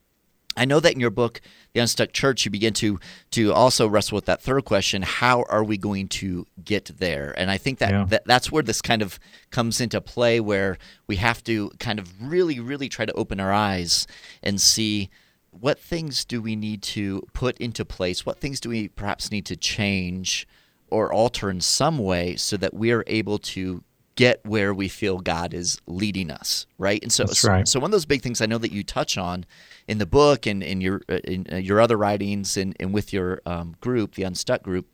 I 0.58 0.66
know 0.66 0.80
that 0.80 0.94
in 0.94 1.00
your 1.00 1.10
book, 1.10 1.42
The 1.74 1.82
Unstuck 1.82 2.14
Church, 2.14 2.46
you 2.46 2.52
begin 2.52 2.74
to 2.76 3.00
to 3.32 3.54
also 3.54 3.88
wrestle 3.88 4.16
with 4.16 4.26
that 4.26 4.42
third 4.42 4.66
question: 4.66 5.02
How 5.02 5.44
are 5.50 5.64
we 5.64 5.78
going 5.78 6.08
to 6.10 6.46
get 6.64 6.92
there? 6.98 7.34
And 7.38 7.52
I 7.52 7.58
think 7.58 7.80
that, 7.80 7.92
yeah. 7.92 8.06
that 8.10 8.24
that's 8.26 8.52
where 8.52 8.64
this 8.64 8.82
kind 8.82 9.02
of 9.02 9.20
comes 9.52 9.82
into 9.82 10.00
play, 10.02 10.40
where 10.40 10.78
we 11.08 11.18
have 11.18 11.44
to 11.46 11.72
kind 11.80 12.00
of 12.00 12.10
really, 12.22 12.60
really 12.60 12.90
try 12.90 13.06
to 13.06 13.14
open 13.14 13.40
our 13.40 13.54
eyes 13.54 14.08
and 14.42 14.60
see 14.60 15.10
what 15.52 15.80
things 15.80 16.26
do 16.26 16.42
we 16.42 16.56
need 16.56 16.82
to 16.82 17.26
put 17.34 17.58
into 17.58 17.86
place, 17.86 18.26
what 18.26 18.40
things 18.40 18.60
do 18.60 18.70
we 18.70 18.90
perhaps 18.90 19.32
need 19.32 19.46
to 19.46 19.56
change 19.56 20.48
or 20.90 21.12
alter 21.12 21.50
in 21.50 21.62
some 21.62 21.98
way 21.98 22.36
so 22.36 22.58
that 22.58 22.74
we 22.74 22.92
are 22.92 23.04
able 23.08 23.38
to 23.38 23.84
get 24.16 24.46
where 24.46 24.74
we 24.74 24.88
feel 24.88 25.20
God 25.20 25.54
is 25.54 25.80
leading 25.88 26.32
us, 26.32 26.66
right? 26.78 27.02
And 27.04 27.12
so, 27.12 27.26
right. 27.48 27.68
so 27.68 27.80
one 27.80 27.90
of 27.90 27.92
those 27.92 28.06
big 28.06 28.22
things 28.22 28.42
I 28.42 28.46
know 28.46 28.58
that 28.58 28.72
you 28.72 28.84
touch 28.84 29.18
on 29.18 29.46
in 29.88 29.98
the 29.98 30.06
book 30.06 30.46
and 30.46 30.64
in 30.64 30.82
your 30.82 31.02
uh, 31.10 31.20
in 31.26 31.48
uh, 31.52 31.58
your 31.58 31.82
other 31.82 31.98
writings 31.98 32.58
and, 32.58 32.76
and 32.80 32.94
with 32.94 33.14
your 33.14 33.42
um, 33.46 33.76
group, 33.82 34.16
the 34.16 34.24
Unstuck 34.24 34.64
group, 34.64 34.88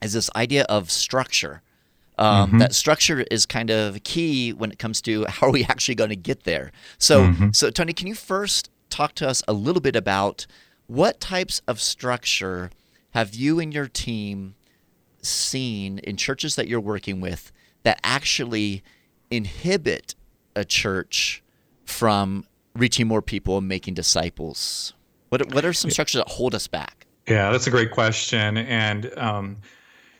is 0.00 0.12
this 0.12 0.30
idea 0.34 0.64
of 0.64 0.90
structure. 0.90 1.62
Um, 2.18 2.48
mm-hmm. 2.48 2.58
That 2.58 2.74
structure 2.74 3.24
is 3.30 3.46
kind 3.46 3.70
of 3.70 4.02
key 4.04 4.52
when 4.52 4.70
it 4.70 4.78
comes 4.78 5.00
to 5.02 5.24
how 5.28 5.48
are 5.48 5.50
we 5.50 5.64
actually 5.64 5.94
going 5.94 6.10
to 6.10 6.16
get 6.16 6.44
there. 6.44 6.70
So, 6.98 7.24
mm-hmm. 7.24 7.50
so 7.52 7.70
Tony, 7.70 7.92
can 7.92 8.06
you 8.06 8.14
first 8.14 8.70
talk 8.90 9.14
to 9.16 9.28
us 9.28 9.42
a 9.48 9.52
little 9.52 9.80
bit 9.80 9.96
about 9.96 10.46
what 10.86 11.20
types 11.20 11.62
of 11.66 11.80
structure 11.80 12.70
have 13.12 13.34
you 13.34 13.58
and 13.58 13.72
your 13.72 13.86
team 13.86 14.54
seen 15.22 15.98
in 16.00 16.16
churches 16.16 16.56
that 16.56 16.68
you're 16.68 16.80
working 16.80 17.20
with 17.20 17.52
that 17.82 18.00
actually 18.04 18.82
inhibit 19.30 20.14
a 20.56 20.64
church 20.64 21.42
from 21.84 22.44
reaching 22.74 23.06
more 23.06 23.22
people 23.22 23.58
and 23.58 23.68
making 23.68 23.94
disciples? 23.94 24.94
What 25.28 25.54
what 25.54 25.64
are 25.64 25.72
some 25.72 25.90
structures 25.90 26.20
that 26.20 26.28
hold 26.28 26.54
us 26.54 26.66
back? 26.66 27.06
Yeah, 27.28 27.52
that's 27.52 27.66
a 27.66 27.70
great 27.70 27.92
question, 27.92 28.56
and 28.56 29.16
um, 29.16 29.58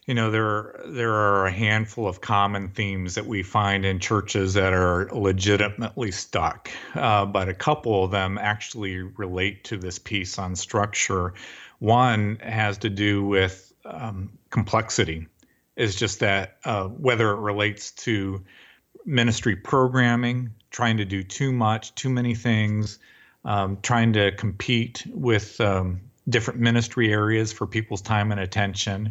you 0.07 0.15
know 0.15 0.31
there 0.31 0.81
there 0.87 1.13
are 1.13 1.47
a 1.47 1.51
handful 1.51 2.07
of 2.07 2.21
common 2.21 2.69
themes 2.69 3.15
that 3.17 3.27
we 3.27 3.43
find 3.43 3.85
in 3.85 3.99
churches 3.99 4.55
that 4.55 4.73
are 4.73 5.09
legitimately 5.13 6.13
stuck, 6.13 6.71
uh, 6.95 7.27
but 7.27 7.49
a 7.49 7.55
couple 7.55 8.05
of 8.05 8.11
them 8.11 8.39
actually 8.39 9.03
relate 9.03 9.65
to 9.65 9.77
this 9.77 9.99
piece 9.99 10.39
on 10.39 10.55
structure. 10.55 11.35
One 11.81 12.37
has 12.37 12.79
to 12.79 12.91
do 12.91 13.25
with 13.25 13.73
um, 13.85 14.31
complexity 14.51 15.27
is 15.81 15.97
just 15.97 16.21
that 16.21 16.59
uh, 16.65 16.85
whether 16.89 17.31
it 17.31 17.41
relates 17.41 17.91
to 17.93 18.45
ministry 19.07 19.57
programming, 19.57 20.51
trying 20.71 20.99
to 20.99 21.07
do 21.07 21.23
too 21.23 21.53
much, 21.53 21.95
too 21.95 22.11
many 22.11 22.35
things, 22.35 22.99
um, 23.47 23.79
trying 23.83 24.13
to 24.13 24.31
compete 24.33 25.07
with 25.09 25.59
um, 25.61 25.99
different 26.29 26.61
ministry 26.61 27.11
areas 27.11 27.51
for 27.51 27.67
people's 27.67 28.03
time 28.03 28.31
and 28.31 28.41
attention. 28.41 29.11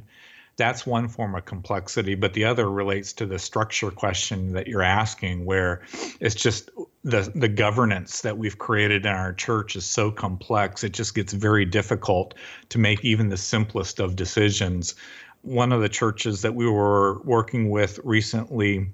That's 0.57 0.85
one 0.85 1.07
form 1.07 1.33
of 1.35 1.45
complexity, 1.45 2.13
but 2.13 2.33
the 2.33 2.45
other 2.45 2.69
relates 2.69 3.13
to 3.13 3.25
the 3.25 3.39
structure 3.39 3.89
question 3.89 4.53
that 4.53 4.67
you're 4.67 4.83
asking, 4.83 5.45
where 5.45 5.81
it's 6.19 6.35
just 6.35 6.69
the 7.03 7.31
the 7.33 7.47
governance 7.47 8.21
that 8.21 8.37
we've 8.37 8.57
created 8.57 9.05
in 9.05 9.11
our 9.11 9.33
church 9.33 9.77
is 9.77 9.85
so 9.85 10.11
complex 10.11 10.83
it 10.83 10.91
just 10.91 11.15
gets 11.15 11.31
very 11.31 11.63
difficult 11.63 12.33
to 12.67 12.77
make 12.77 13.05
even 13.05 13.29
the 13.29 13.37
simplest 13.37 14.01
of 14.01 14.17
decisions 14.17 14.95
one 15.41 15.71
of 15.71 15.81
the 15.81 15.89
churches 15.89 16.41
that 16.41 16.55
we 16.55 16.69
were 16.69 17.21
working 17.23 17.69
with 17.69 17.99
recently 18.03 18.89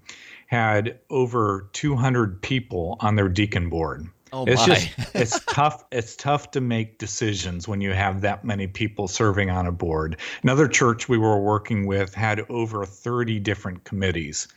had 0.48 1.00
over 1.10 1.70
200 1.74 2.42
people 2.42 2.98
on 3.00 3.16
their 3.16 3.30
deacon 3.30 3.70
board 3.70 4.08
Oh 4.36 4.44
it's 4.46 4.68
my. 4.68 4.76
just 4.76 4.90
it's 5.16 5.40
tough 5.46 5.86
it's 5.94 6.16
tough 6.18 6.52
to 6.52 6.62
make 6.62 6.98
decisions 6.98 7.70
when 7.70 7.80
you 7.80 7.94
have 7.94 8.20
that 8.22 8.44
many 8.44 8.68
people 8.68 9.08
serving 9.08 9.50
on 9.50 9.66
a 9.66 9.72
board. 9.72 10.18
Another 10.44 10.68
church 10.68 11.08
we 11.08 11.18
were 11.18 11.40
working 11.40 11.86
with 11.86 12.14
had 12.14 12.46
over 12.50 12.86
30 12.86 13.40
different 13.40 13.86
committees. 13.86 14.50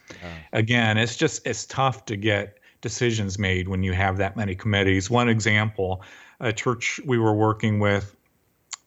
Again, 0.53 0.99
it's 0.99 1.17
just 1.17 1.47
it's 1.47 1.65
tough 1.65 2.07
to 2.07 2.17
get 2.17 2.59
decisions 2.81 3.39
made 3.39 3.69
when 3.69 3.85
you 3.85 3.93
have 3.93 4.17
that 4.17 4.37
many 4.37 4.57
committees. 4.57 5.09
One 5.11 5.29
example, 5.29 6.03
a 6.41 6.53
church 6.53 7.01
we 7.05 7.19
were 7.19 7.35
working 7.35 7.79
with 7.79 8.17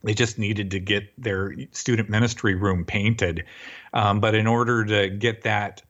they 0.03 0.13
just 0.13 0.39
needed 0.39 0.71
to 0.71 0.79
get 0.79 1.03
their 1.21 1.53
student 1.71 2.09
ministry 2.09 2.55
room 2.55 2.85
painted. 2.85 3.45
Um, 3.93 4.19
but 4.19 4.35
in 4.35 4.47
order 4.47 4.83
to 4.85 5.09
get 5.09 5.43
that, 5.43 5.81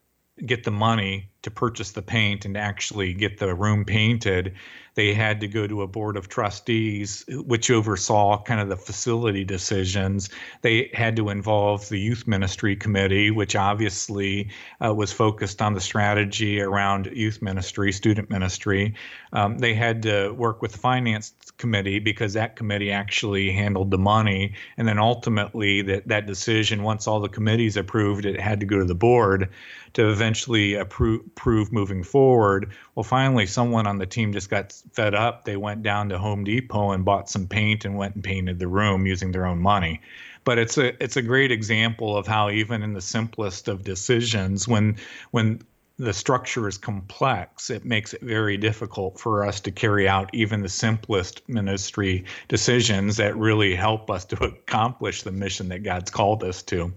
get 0.45 0.63
the 0.63 0.71
money 0.71 1.29
to 1.43 1.51
purchase 1.51 1.91
the 1.91 2.01
paint 2.01 2.45
and 2.45 2.57
actually 2.57 3.13
get 3.13 3.37
the 3.37 3.53
room 3.55 3.85
painted, 3.85 4.53
they 4.95 5.13
had 5.13 5.39
to 5.41 5.47
go 5.47 5.67
to 5.67 5.81
a 5.81 5.87
board 5.87 6.17
of 6.17 6.27
trustees, 6.27 7.23
which 7.29 7.71
oversaw 7.71 8.41
kind 8.43 8.59
of 8.59 8.69
the 8.69 8.75
facility 8.75 9.43
decisions. 9.43 10.29
They 10.61 10.91
had 10.93 11.15
to 11.15 11.29
involve 11.29 11.87
the 11.89 11.99
youth 11.99 12.27
ministry 12.27 12.75
committee, 12.75 13.31
which 13.31 13.55
obviously 13.55 14.49
uh, 14.83 14.93
was 14.93 15.11
focused 15.13 15.61
on 15.61 15.73
the 15.73 15.79
strategy 15.79 16.61
around 16.61 17.09
youth 17.13 17.41
ministry, 17.41 17.91
student 17.91 18.29
ministry. 18.29 18.95
Um, 19.33 19.57
they 19.59 19.73
had 19.73 20.03
to 20.03 20.31
work 20.31 20.61
with 20.61 20.73
the 20.73 20.77
finance 20.77 21.33
committee 21.57 21.99
because 21.99 22.33
that 22.33 22.55
committee 22.55 22.91
actually 22.91 23.51
handled 23.51 23.91
the 23.91 23.97
money. 23.97 24.55
And 24.77 24.87
then 24.87 24.99
ultimately, 24.99 25.81
that, 25.83 26.07
that 26.07 26.25
decision, 26.25 26.83
once 26.83 27.07
all 27.07 27.19
the 27.21 27.29
committees 27.29 27.77
approved, 27.77 28.25
it 28.25 28.39
had 28.39 28.59
to 28.59 28.65
go 28.65 28.79
to 28.79 28.85
the 28.85 28.95
board 28.95 29.49
to 29.93 30.09
eventually 30.09 30.75
approve, 30.75 31.21
approve 31.25 31.71
moving 31.71 32.03
forward. 32.03 32.71
Well, 32.95 33.03
finally, 33.03 33.45
someone 33.45 33.87
on 33.87 33.99
the 33.99 34.05
team 34.05 34.33
just 34.33 34.49
got 34.49 34.73
fed 34.91 35.15
up. 35.15 35.45
They 35.45 35.55
went 35.55 35.81
down 35.81 36.09
to 36.09 36.17
Home 36.17 36.43
Depot 36.43 36.91
and 36.91 37.05
bought 37.05 37.29
some 37.29 37.47
paint 37.47 37.85
and 37.85 37.95
went 37.95 38.15
and 38.15 38.23
painted 38.23 38.59
the 38.59 38.67
room 38.67 39.05
using 39.05 39.31
their 39.31 39.45
own 39.45 39.59
money. 39.59 40.01
But 40.43 40.57
it's 40.57 40.77
a 40.77 41.01
it's 41.01 41.17
a 41.17 41.21
great 41.21 41.51
example 41.51 42.17
of 42.17 42.27
how 42.27 42.49
even 42.49 42.83
in 42.83 42.93
the 42.93 43.01
simplest 43.01 43.67
of 43.67 43.83
decisions, 43.83 44.67
when 44.67 44.97
when 45.29 45.61
the 46.01 46.13
structure 46.13 46.67
is 46.67 46.79
complex, 46.79 47.69
it 47.69 47.85
makes 47.85 48.13
it 48.13 48.21
very 48.21 48.57
difficult 48.57 49.19
for 49.19 49.45
us 49.45 49.59
to 49.59 49.71
carry 49.71 50.07
out 50.07 50.31
even 50.33 50.61
the 50.61 50.69
simplest 50.69 51.47
ministry 51.47 52.25
decisions 52.47 53.17
that 53.17 53.37
really 53.37 53.75
help 53.75 54.09
us 54.09 54.25
to 54.25 54.43
accomplish 54.43 55.21
the 55.21 55.31
mission 55.31 55.69
that 55.69 55.83
God's 55.83 56.09
called 56.09 56.43
us 56.43 56.63
to. 56.63 56.91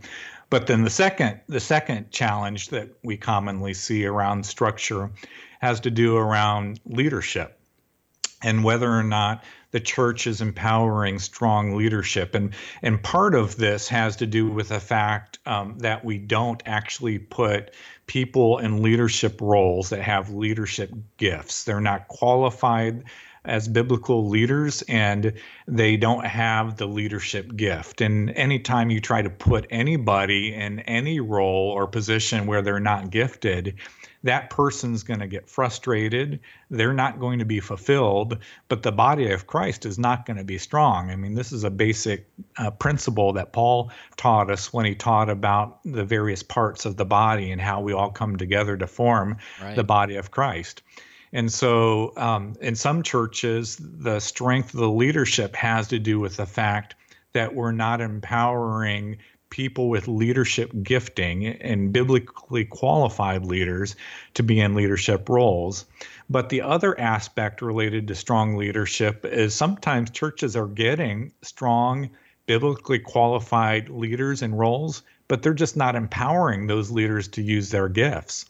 But 0.54 0.68
then 0.68 0.84
the 0.84 0.90
second 0.90 1.40
the 1.48 1.58
second 1.58 2.12
challenge 2.12 2.68
that 2.68 2.88
we 3.02 3.16
commonly 3.16 3.74
see 3.74 4.06
around 4.06 4.46
structure 4.46 5.10
has 5.58 5.80
to 5.80 5.90
do 5.90 6.16
around 6.16 6.78
leadership 6.86 7.58
and 8.40 8.62
whether 8.62 8.88
or 8.88 9.02
not 9.02 9.42
the 9.72 9.80
church 9.80 10.28
is 10.28 10.40
empowering 10.40 11.18
strong 11.18 11.74
leadership. 11.74 12.36
And, 12.36 12.54
and 12.82 13.02
part 13.02 13.34
of 13.34 13.56
this 13.56 13.88
has 13.88 14.14
to 14.16 14.26
do 14.26 14.48
with 14.48 14.68
the 14.68 14.78
fact 14.78 15.40
um, 15.44 15.76
that 15.78 16.04
we 16.04 16.18
don't 16.18 16.62
actually 16.66 17.18
put 17.18 17.74
people 18.06 18.58
in 18.58 18.80
leadership 18.80 19.40
roles 19.40 19.90
that 19.90 20.02
have 20.02 20.30
leadership 20.30 20.92
gifts. 21.16 21.64
They're 21.64 21.80
not 21.80 22.06
qualified 22.06 23.02
as 23.44 23.68
biblical 23.68 24.28
leaders 24.28 24.82
and 24.82 25.34
they 25.68 25.96
don't 25.96 26.24
have 26.24 26.76
the 26.76 26.86
leadership 26.86 27.54
gift. 27.56 28.00
And 28.00 28.30
anytime 28.30 28.90
you 28.90 29.00
try 29.00 29.22
to 29.22 29.30
put 29.30 29.66
anybody 29.70 30.54
in 30.54 30.80
any 30.80 31.20
role 31.20 31.70
or 31.70 31.86
position 31.86 32.46
where 32.46 32.62
they're 32.62 32.80
not 32.80 33.10
gifted, 33.10 33.76
that 34.24 34.48
person's 34.48 35.02
going 35.02 35.20
to 35.20 35.26
get 35.26 35.50
frustrated. 35.50 36.40
They're 36.70 36.94
not 36.94 37.20
going 37.20 37.40
to 37.40 37.44
be 37.44 37.60
fulfilled, 37.60 38.38
but 38.68 38.82
the 38.82 38.90
body 38.90 39.30
of 39.30 39.46
Christ 39.46 39.84
is 39.84 39.98
not 39.98 40.24
going 40.24 40.38
to 40.38 40.44
be 40.44 40.56
strong. 40.56 41.10
I 41.10 41.16
mean, 41.16 41.34
this 41.34 41.52
is 41.52 41.62
a 41.62 41.70
basic 41.70 42.26
uh, 42.56 42.70
principle 42.70 43.34
that 43.34 43.52
Paul 43.52 43.92
taught 44.16 44.50
us 44.50 44.72
when 44.72 44.86
he 44.86 44.94
taught 44.94 45.28
about 45.28 45.80
the 45.84 46.04
various 46.04 46.42
parts 46.42 46.86
of 46.86 46.96
the 46.96 47.04
body 47.04 47.52
and 47.52 47.60
how 47.60 47.82
we 47.82 47.92
all 47.92 48.10
come 48.10 48.38
together 48.38 48.78
to 48.78 48.86
form 48.86 49.36
right. 49.62 49.76
the 49.76 49.84
body 49.84 50.16
of 50.16 50.30
Christ. 50.30 50.82
And 51.34 51.52
so, 51.52 52.12
um, 52.16 52.54
in 52.60 52.76
some 52.76 53.02
churches, 53.02 53.76
the 53.80 54.20
strength 54.20 54.72
of 54.72 54.78
the 54.78 54.88
leadership 54.88 55.56
has 55.56 55.88
to 55.88 55.98
do 55.98 56.20
with 56.20 56.36
the 56.36 56.46
fact 56.46 56.94
that 57.32 57.56
we're 57.56 57.72
not 57.72 58.00
empowering 58.00 59.18
people 59.50 59.88
with 59.88 60.06
leadership 60.06 60.70
gifting 60.84 61.46
and 61.46 61.92
biblically 61.92 62.64
qualified 62.64 63.44
leaders 63.44 63.96
to 64.34 64.44
be 64.44 64.60
in 64.60 64.76
leadership 64.76 65.28
roles. 65.28 65.86
But 66.30 66.50
the 66.50 66.62
other 66.62 66.98
aspect 67.00 67.62
related 67.62 68.06
to 68.08 68.14
strong 68.14 68.56
leadership 68.56 69.24
is 69.24 69.54
sometimes 69.54 70.10
churches 70.10 70.54
are 70.54 70.68
getting 70.68 71.32
strong, 71.42 72.10
biblically 72.46 73.00
qualified 73.00 73.88
leaders 73.88 74.40
in 74.40 74.54
roles, 74.54 75.02
but 75.26 75.42
they're 75.42 75.52
just 75.52 75.76
not 75.76 75.96
empowering 75.96 76.68
those 76.68 76.92
leaders 76.92 77.26
to 77.28 77.42
use 77.42 77.70
their 77.70 77.88
gifts. 77.88 78.46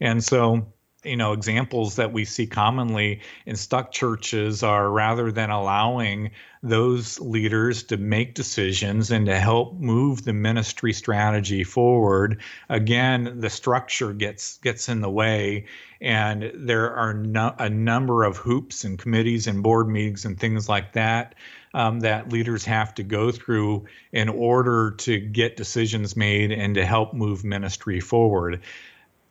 And 0.00 0.22
so 0.22 0.66
you 1.06 1.16
know 1.16 1.32
examples 1.32 1.96
that 1.96 2.12
we 2.12 2.24
see 2.24 2.46
commonly 2.46 3.20
in 3.46 3.56
stuck 3.56 3.92
churches 3.92 4.62
are 4.62 4.90
rather 4.90 5.32
than 5.32 5.50
allowing 5.50 6.30
those 6.62 7.20
leaders 7.20 7.84
to 7.84 7.96
make 7.96 8.34
decisions 8.34 9.10
and 9.10 9.26
to 9.26 9.38
help 9.38 9.74
move 9.74 10.24
the 10.24 10.32
ministry 10.32 10.92
strategy 10.92 11.62
forward 11.62 12.40
again 12.68 13.40
the 13.40 13.50
structure 13.50 14.12
gets 14.12 14.58
gets 14.58 14.88
in 14.88 15.00
the 15.00 15.10
way. 15.10 15.64
And 16.00 16.50
there 16.54 16.94
are 16.94 17.14
no, 17.14 17.54
a 17.58 17.70
number 17.70 18.24
of 18.24 18.36
hoops 18.36 18.84
and 18.84 18.98
committees 18.98 19.46
and 19.46 19.62
board 19.62 19.88
meetings 19.88 20.24
and 20.24 20.38
things 20.38 20.68
like 20.68 20.92
that 20.92 21.34
um, 21.72 22.00
that 22.00 22.30
leaders 22.30 22.64
have 22.64 22.94
to 22.96 23.02
go 23.02 23.30
through 23.30 23.86
in 24.12 24.28
order 24.28 24.92
to 24.98 25.18
get 25.18 25.56
decisions 25.56 26.16
made 26.16 26.52
and 26.52 26.74
to 26.74 26.84
help 26.84 27.14
move 27.14 27.44
ministry 27.44 28.00
forward 28.00 28.60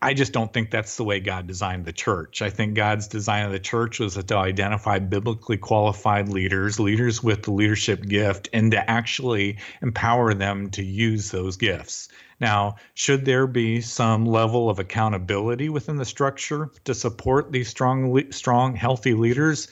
I 0.05 0.13
just 0.13 0.33
don't 0.33 0.53
think 0.53 0.69
that's 0.69 0.97
the 0.97 1.03
way 1.03 1.19
God 1.19 1.47
designed 1.47 1.85
the 1.85 1.91
church. 1.91 2.43
I 2.43 2.51
think 2.51 2.75
God's 2.75 3.07
design 3.07 3.43
of 3.43 3.51
the 3.51 3.57
church 3.57 3.99
was 3.99 4.13
to 4.13 4.37
identify 4.37 4.99
biblically 4.99 5.57
qualified 5.57 6.29
leaders, 6.29 6.79
leaders 6.79 7.23
with 7.23 7.41
the 7.41 7.51
leadership 7.51 8.05
gift, 8.05 8.47
and 8.53 8.69
to 8.69 8.87
actually 8.87 9.57
empower 9.81 10.35
them 10.35 10.69
to 10.69 10.83
use 10.83 11.31
those 11.31 11.57
gifts. 11.57 12.09
Now, 12.39 12.75
should 12.93 13.25
there 13.25 13.47
be 13.47 13.81
some 13.81 14.27
level 14.27 14.69
of 14.69 14.77
accountability 14.77 15.69
within 15.69 15.95
the 15.95 16.05
structure 16.05 16.69
to 16.83 16.93
support 16.93 17.51
these 17.51 17.69
strong, 17.69 18.31
strong, 18.31 18.75
healthy 18.75 19.15
leaders? 19.15 19.69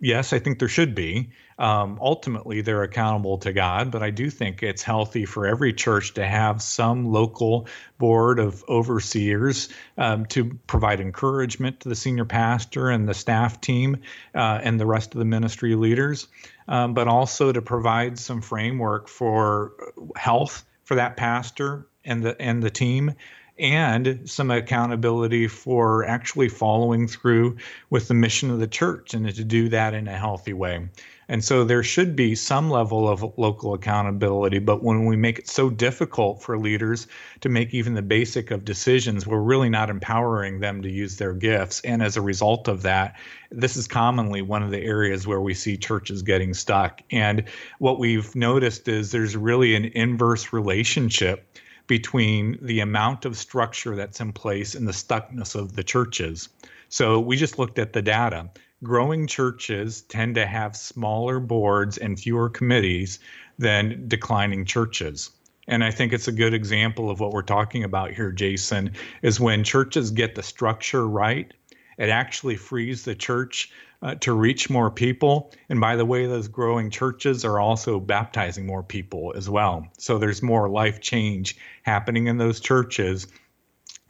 Yes, 0.00 0.32
I 0.32 0.40
think 0.40 0.58
there 0.58 0.66
should 0.66 0.96
be. 0.96 1.30
Um, 1.58 1.98
ultimately, 2.02 2.60
they're 2.60 2.82
accountable 2.82 3.38
to 3.38 3.52
God, 3.52 3.90
but 3.90 4.02
I 4.02 4.10
do 4.10 4.28
think 4.28 4.62
it's 4.62 4.82
healthy 4.82 5.24
for 5.24 5.46
every 5.46 5.72
church 5.72 6.14
to 6.14 6.26
have 6.26 6.60
some 6.60 7.10
local 7.10 7.66
board 7.98 8.38
of 8.38 8.62
overseers 8.68 9.70
um, 9.96 10.26
to 10.26 10.58
provide 10.66 11.00
encouragement 11.00 11.80
to 11.80 11.88
the 11.88 11.94
senior 11.94 12.26
pastor 12.26 12.90
and 12.90 13.08
the 13.08 13.14
staff 13.14 13.60
team 13.60 13.96
uh, 14.34 14.60
and 14.62 14.78
the 14.78 14.86
rest 14.86 15.14
of 15.14 15.18
the 15.18 15.24
ministry 15.24 15.74
leaders, 15.74 16.28
um, 16.68 16.92
but 16.92 17.08
also 17.08 17.52
to 17.52 17.62
provide 17.62 18.18
some 18.18 18.42
framework 18.42 19.08
for 19.08 19.72
health 20.14 20.64
for 20.84 20.94
that 20.96 21.16
pastor 21.16 21.86
and 22.04 22.22
the 22.22 22.40
and 22.40 22.62
the 22.62 22.70
team 22.70 23.12
and 23.58 24.28
some 24.28 24.50
accountability 24.50 25.48
for 25.48 26.04
actually 26.04 26.48
following 26.48 27.08
through 27.08 27.56
with 27.90 28.08
the 28.08 28.14
mission 28.14 28.50
of 28.50 28.58
the 28.58 28.66
church 28.66 29.14
and 29.14 29.34
to 29.34 29.44
do 29.44 29.68
that 29.68 29.94
in 29.94 30.08
a 30.08 30.16
healthy 30.16 30.52
way. 30.52 30.88
And 31.28 31.42
so 31.42 31.64
there 31.64 31.82
should 31.82 32.14
be 32.14 32.36
some 32.36 32.70
level 32.70 33.08
of 33.08 33.36
local 33.36 33.74
accountability. 33.74 34.60
But 34.60 34.84
when 34.84 35.06
we 35.06 35.16
make 35.16 35.40
it 35.40 35.48
so 35.48 35.70
difficult 35.70 36.40
for 36.40 36.56
leaders 36.56 37.08
to 37.40 37.48
make 37.48 37.74
even 37.74 37.94
the 37.94 38.02
basic 38.02 38.52
of 38.52 38.64
decisions, 38.64 39.26
we're 39.26 39.40
really 39.40 39.68
not 39.68 39.90
empowering 39.90 40.60
them 40.60 40.82
to 40.82 40.90
use 40.90 41.16
their 41.16 41.32
gifts. 41.32 41.80
And 41.80 42.00
as 42.00 42.16
a 42.16 42.20
result 42.20 42.68
of 42.68 42.82
that, 42.82 43.16
this 43.50 43.76
is 43.76 43.88
commonly 43.88 44.40
one 44.40 44.62
of 44.62 44.70
the 44.70 44.82
areas 44.82 45.26
where 45.26 45.40
we 45.40 45.54
see 45.54 45.76
churches 45.76 46.22
getting 46.22 46.54
stuck. 46.54 47.02
And 47.10 47.44
what 47.80 47.98
we've 47.98 48.34
noticed 48.36 48.86
is 48.86 49.10
there's 49.10 49.36
really 49.36 49.74
an 49.74 49.86
inverse 49.86 50.52
relationship 50.52 51.58
between 51.86 52.58
the 52.60 52.80
amount 52.80 53.24
of 53.24 53.36
structure 53.36 53.96
that's 53.96 54.20
in 54.20 54.32
place 54.32 54.74
and 54.74 54.86
the 54.86 54.92
stuckness 54.92 55.54
of 55.54 55.76
the 55.76 55.84
churches. 55.84 56.48
So 56.88 57.20
we 57.20 57.36
just 57.36 57.58
looked 57.58 57.78
at 57.78 57.92
the 57.92 58.02
data. 58.02 58.50
Growing 58.82 59.26
churches 59.26 60.02
tend 60.02 60.34
to 60.34 60.46
have 60.46 60.76
smaller 60.76 61.40
boards 61.40 61.98
and 61.98 62.18
fewer 62.18 62.50
committees 62.50 63.18
than 63.58 64.06
declining 64.08 64.64
churches. 64.64 65.30
And 65.68 65.82
I 65.82 65.90
think 65.90 66.12
it's 66.12 66.28
a 66.28 66.32
good 66.32 66.54
example 66.54 67.10
of 67.10 67.18
what 67.18 67.32
we're 67.32 67.42
talking 67.42 67.82
about 67.82 68.12
here, 68.12 68.30
Jason, 68.30 68.92
is 69.22 69.40
when 69.40 69.64
churches 69.64 70.10
get 70.10 70.34
the 70.34 70.42
structure 70.42 71.08
right, 71.08 71.52
it 71.98 72.08
actually 72.08 72.56
frees 72.56 73.04
the 73.04 73.14
church 73.14 73.72
uh, 74.02 74.14
to 74.16 74.32
reach 74.32 74.70
more 74.70 74.90
people. 74.90 75.52
And 75.68 75.80
by 75.80 75.96
the 75.96 76.04
way, 76.04 76.26
those 76.26 76.48
growing 76.48 76.90
churches 76.90 77.44
are 77.44 77.58
also 77.58 78.00
baptizing 78.00 78.66
more 78.66 78.82
people 78.82 79.32
as 79.36 79.48
well. 79.48 79.86
So 79.98 80.18
there's 80.18 80.42
more 80.42 80.68
life 80.68 81.00
change 81.00 81.56
happening 81.82 82.26
in 82.26 82.38
those 82.38 82.60
churches 82.60 83.26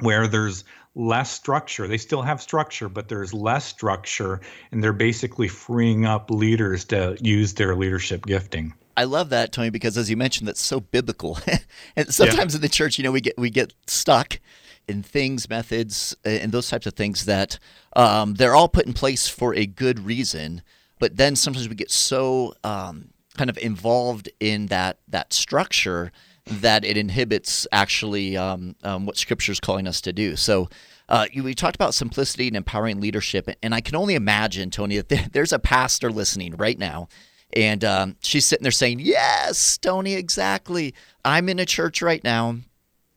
where 0.01 0.27
there's 0.27 0.65
less 0.95 1.31
structure. 1.31 1.87
They 1.87 1.99
still 1.99 2.23
have 2.23 2.41
structure, 2.41 2.89
but 2.89 3.09
there's 3.09 3.35
less 3.35 3.65
structure, 3.65 4.41
and 4.73 4.83
they're 4.83 4.93
basically 4.93 5.49
freeing 5.49 6.07
up 6.07 6.31
leaders 6.31 6.87
to 6.87 7.17
use 7.21 7.55
their 7.55 7.77
leadership 7.77 8.25
gifting. 8.27 8.75
I 8.97 9.05
love 9.05 9.29
that, 9.29 9.53
Tony, 9.53 9.71
because 9.71 9.99
as 9.99 10.09
you 10.09 10.17
mentioned, 10.17 10.49
that's 10.49 10.61
so 10.61 10.81
biblical. 10.81 11.39
and 11.97 12.13
sometimes 12.13 12.55
yeah. 12.55 12.59
in 12.59 12.63
the 12.63 12.69
church, 12.69 12.99
you 12.99 13.05
know, 13.05 13.13
we 13.13 13.21
get 13.21 13.39
we 13.39 13.51
get 13.51 13.75
stuck 13.87 14.41
in 14.89 15.03
things, 15.03 15.49
methods, 15.49 16.17
and 16.25 16.53
those 16.53 16.69
types 16.71 16.87
of 16.87 16.95
things 16.95 17.27
that 17.27 17.59
um, 17.95 18.35
they're 18.35 18.55
all 18.55 18.69
put 18.69 18.87
in 18.87 18.93
place 18.93 19.29
for 19.29 19.55
a 19.55 19.67
good 19.67 20.01
reason. 20.01 20.63
But 20.99 21.17
then 21.17 21.37
sometimes 21.37 21.69
we 21.69 21.75
get 21.75 21.91
so 21.91 22.55
um, 22.65 23.11
kind 23.37 23.51
of 23.51 23.59
involved 23.59 24.31
in 24.41 24.67
that 24.67 24.99
that 25.09 25.33
structure 25.33 26.11
that 26.47 26.85
it 26.85 26.97
inhibits 26.97 27.67
actually 27.73 28.37
um, 28.37 28.77
um, 28.83 29.05
what 29.05 29.19
Scripture 29.19 29.53
is 29.53 29.61
calling 29.61 29.87
us 29.87 30.01
to 30.03 30.13
do. 30.13 30.37
So. 30.37 30.69
Uh, 31.09 31.27
we 31.41 31.55
talked 31.55 31.77
about 31.77 31.95
simplicity 31.95 32.49
and 32.49 32.57
empowering 32.57 33.01
leadership, 33.01 33.49
and 33.63 33.73
I 33.73 33.81
can 33.81 33.95
only 33.95 34.17
imagine, 34.17 34.71
Tony, 34.71 34.99
that 35.01 35.33
there's 35.33 35.53
a 35.53 35.59
pastor 35.61 36.11
listening 36.11 36.57
right 36.57 36.77
now 36.77 37.07
and 37.53 37.85
um, 37.85 38.17
she's 38.23 38.47
sitting 38.47 38.63
there 38.63 38.73
saying, 38.73 39.01
Yes, 39.01 39.79
Tony, 39.79 40.15
exactly. 40.15 40.95
I'm 41.25 41.49
in 41.49 41.59
a 41.59 41.67
church 41.67 42.03
right 42.03 42.23
now. 42.23 42.59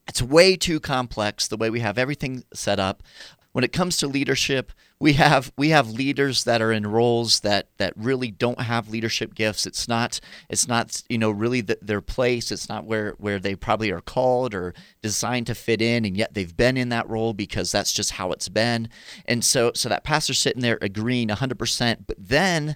It's 0.07 0.21
way 0.21 0.55
too 0.55 0.79
complex 0.79 1.47
the 1.47 1.57
way 1.57 1.69
we 1.69 1.81
have 1.81 1.97
everything 1.97 2.43
set 2.53 2.79
up. 2.79 3.03
When 3.51 3.63
it 3.63 3.73
comes 3.73 3.97
to 3.97 4.07
leadership, 4.07 4.71
we 4.99 5.13
have 5.13 5.51
we 5.57 5.69
have 5.69 5.89
leaders 5.89 6.43
that 6.43 6.61
are 6.61 6.71
in 6.71 6.85
roles 6.85 7.39
that 7.39 7.69
that 7.77 7.93
really 7.95 8.31
don't 8.31 8.61
have 8.61 8.89
leadership 8.89 9.33
gifts. 9.33 9.65
It's 9.65 9.87
not 9.87 10.19
it's 10.49 10.67
not 10.67 11.03
you 11.09 11.17
know 11.17 11.31
really 11.31 11.61
the, 11.61 11.77
their 11.81 12.01
place. 12.01 12.51
It's 12.51 12.69
not 12.69 12.85
where 12.85 13.15
where 13.17 13.39
they 13.39 13.55
probably 13.55 13.91
are 13.91 14.01
called 14.01 14.53
or 14.53 14.73
designed 15.01 15.47
to 15.47 15.55
fit 15.55 15.81
in, 15.81 16.05
and 16.05 16.17
yet 16.17 16.33
they've 16.33 16.55
been 16.55 16.77
in 16.77 16.89
that 16.89 17.09
role 17.09 17.33
because 17.33 17.71
that's 17.71 17.93
just 17.93 18.11
how 18.13 18.31
it's 18.31 18.49
been. 18.49 18.89
And 19.25 19.43
so 19.43 19.71
so 19.73 19.89
that 19.89 20.03
pastor 20.03 20.33
sitting 20.33 20.61
there 20.61 20.77
agreeing 20.81 21.29
100%, 21.29 21.97
but 22.05 22.17
then 22.19 22.75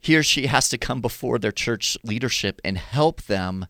he 0.00 0.16
or 0.16 0.22
she 0.22 0.46
has 0.46 0.68
to 0.68 0.78
come 0.78 1.00
before 1.00 1.38
their 1.38 1.52
church 1.52 1.96
leadership 2.04 2.60
and 2.64 2.78
help 2.78 3.22
them 3.22 3.66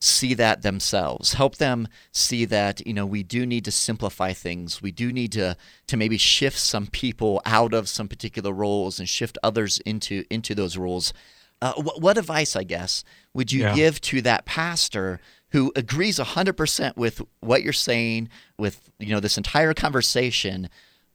see 0.00 0.34
that 0.34 0.62
themselves 0.62 1.34
help 1.34 1.58
them 1.58 1.86
see 2.10 2.44
that 2.44 2.84
you 2.84 2.92
know 2.92 3.06
we 3.06 3.22
do 3.22 3.46
need 3.46 3.64
to 3.64 3.70
simplify 3.70 4.32
things. 4.32 4.82
We 4.82 4.90
do 4.90 5.12
need 5.12 5.30
to 5.32 5.56
to 5.86 5.96
maybe 5.96 6.18
shift 6.18 6.58
some 6.58 6.88
people 6.88 7.40
out 7.46 7.72
of 7.72 7.88
some 7.88 8.08
particular 8.08 8.50
roles 8.50 8.98
and 8.98 9.08
shift 9.08 9.38
others 9.44 9.78
into 9.86 10.24
into 10.28 10.56
those 10.56 10.76
roles. 10.76 11.12
Uh, 11.60 11.74
what, 11.74 12.00
what, 12.00 12.18
advice 12.18 12.56
i 12.56 12.64
guess 12.64 13.04
would 13.32 13.52
you 13.52 13.60
yeah. 13.60 13.72
give 13.72 14.00
to 14.00 14.20
that 14.20 14.44
pastor 14.44 15.20
who 15.50 15.70
agrees 15.76 16.18
100% 16.18 16.96
with 16.96 17.22
what 17.38 17.62
you're 17.62 17.72
saying 17.72 18.28
with 18.58 18.90
you 18.98 19.10
know 19.10 19.20
this 19.20 19.36
entire 19.36 19.72
conversation 19.72 20.68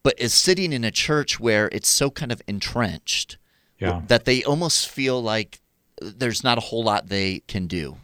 but 0.04 0.18
is 0.18 0.34
sitting 0.34 0.72
in 0.72 0.86
a 0.86 0.92
church 0.92 1.38
where 1.38 1.68
it's 1.74 1.90
so 1.90 2.10
kind 2.10 2.32
of 2.32 2.42
entrenched 2.48 3.38
yeah. 3.80 4.02
that 4.08 4.26
they 4.26 4.44
almost 4.44 4.90
feel 4.90 5.22
like 5.22 5.60
there's 6.02 6.44
not 6.44 6.58
a 6.58 6.62
whole 6.62 6.84
lot 6.84 7.08
they 7.08 7.40
can 7.48 7.68
do. 7.68 7.98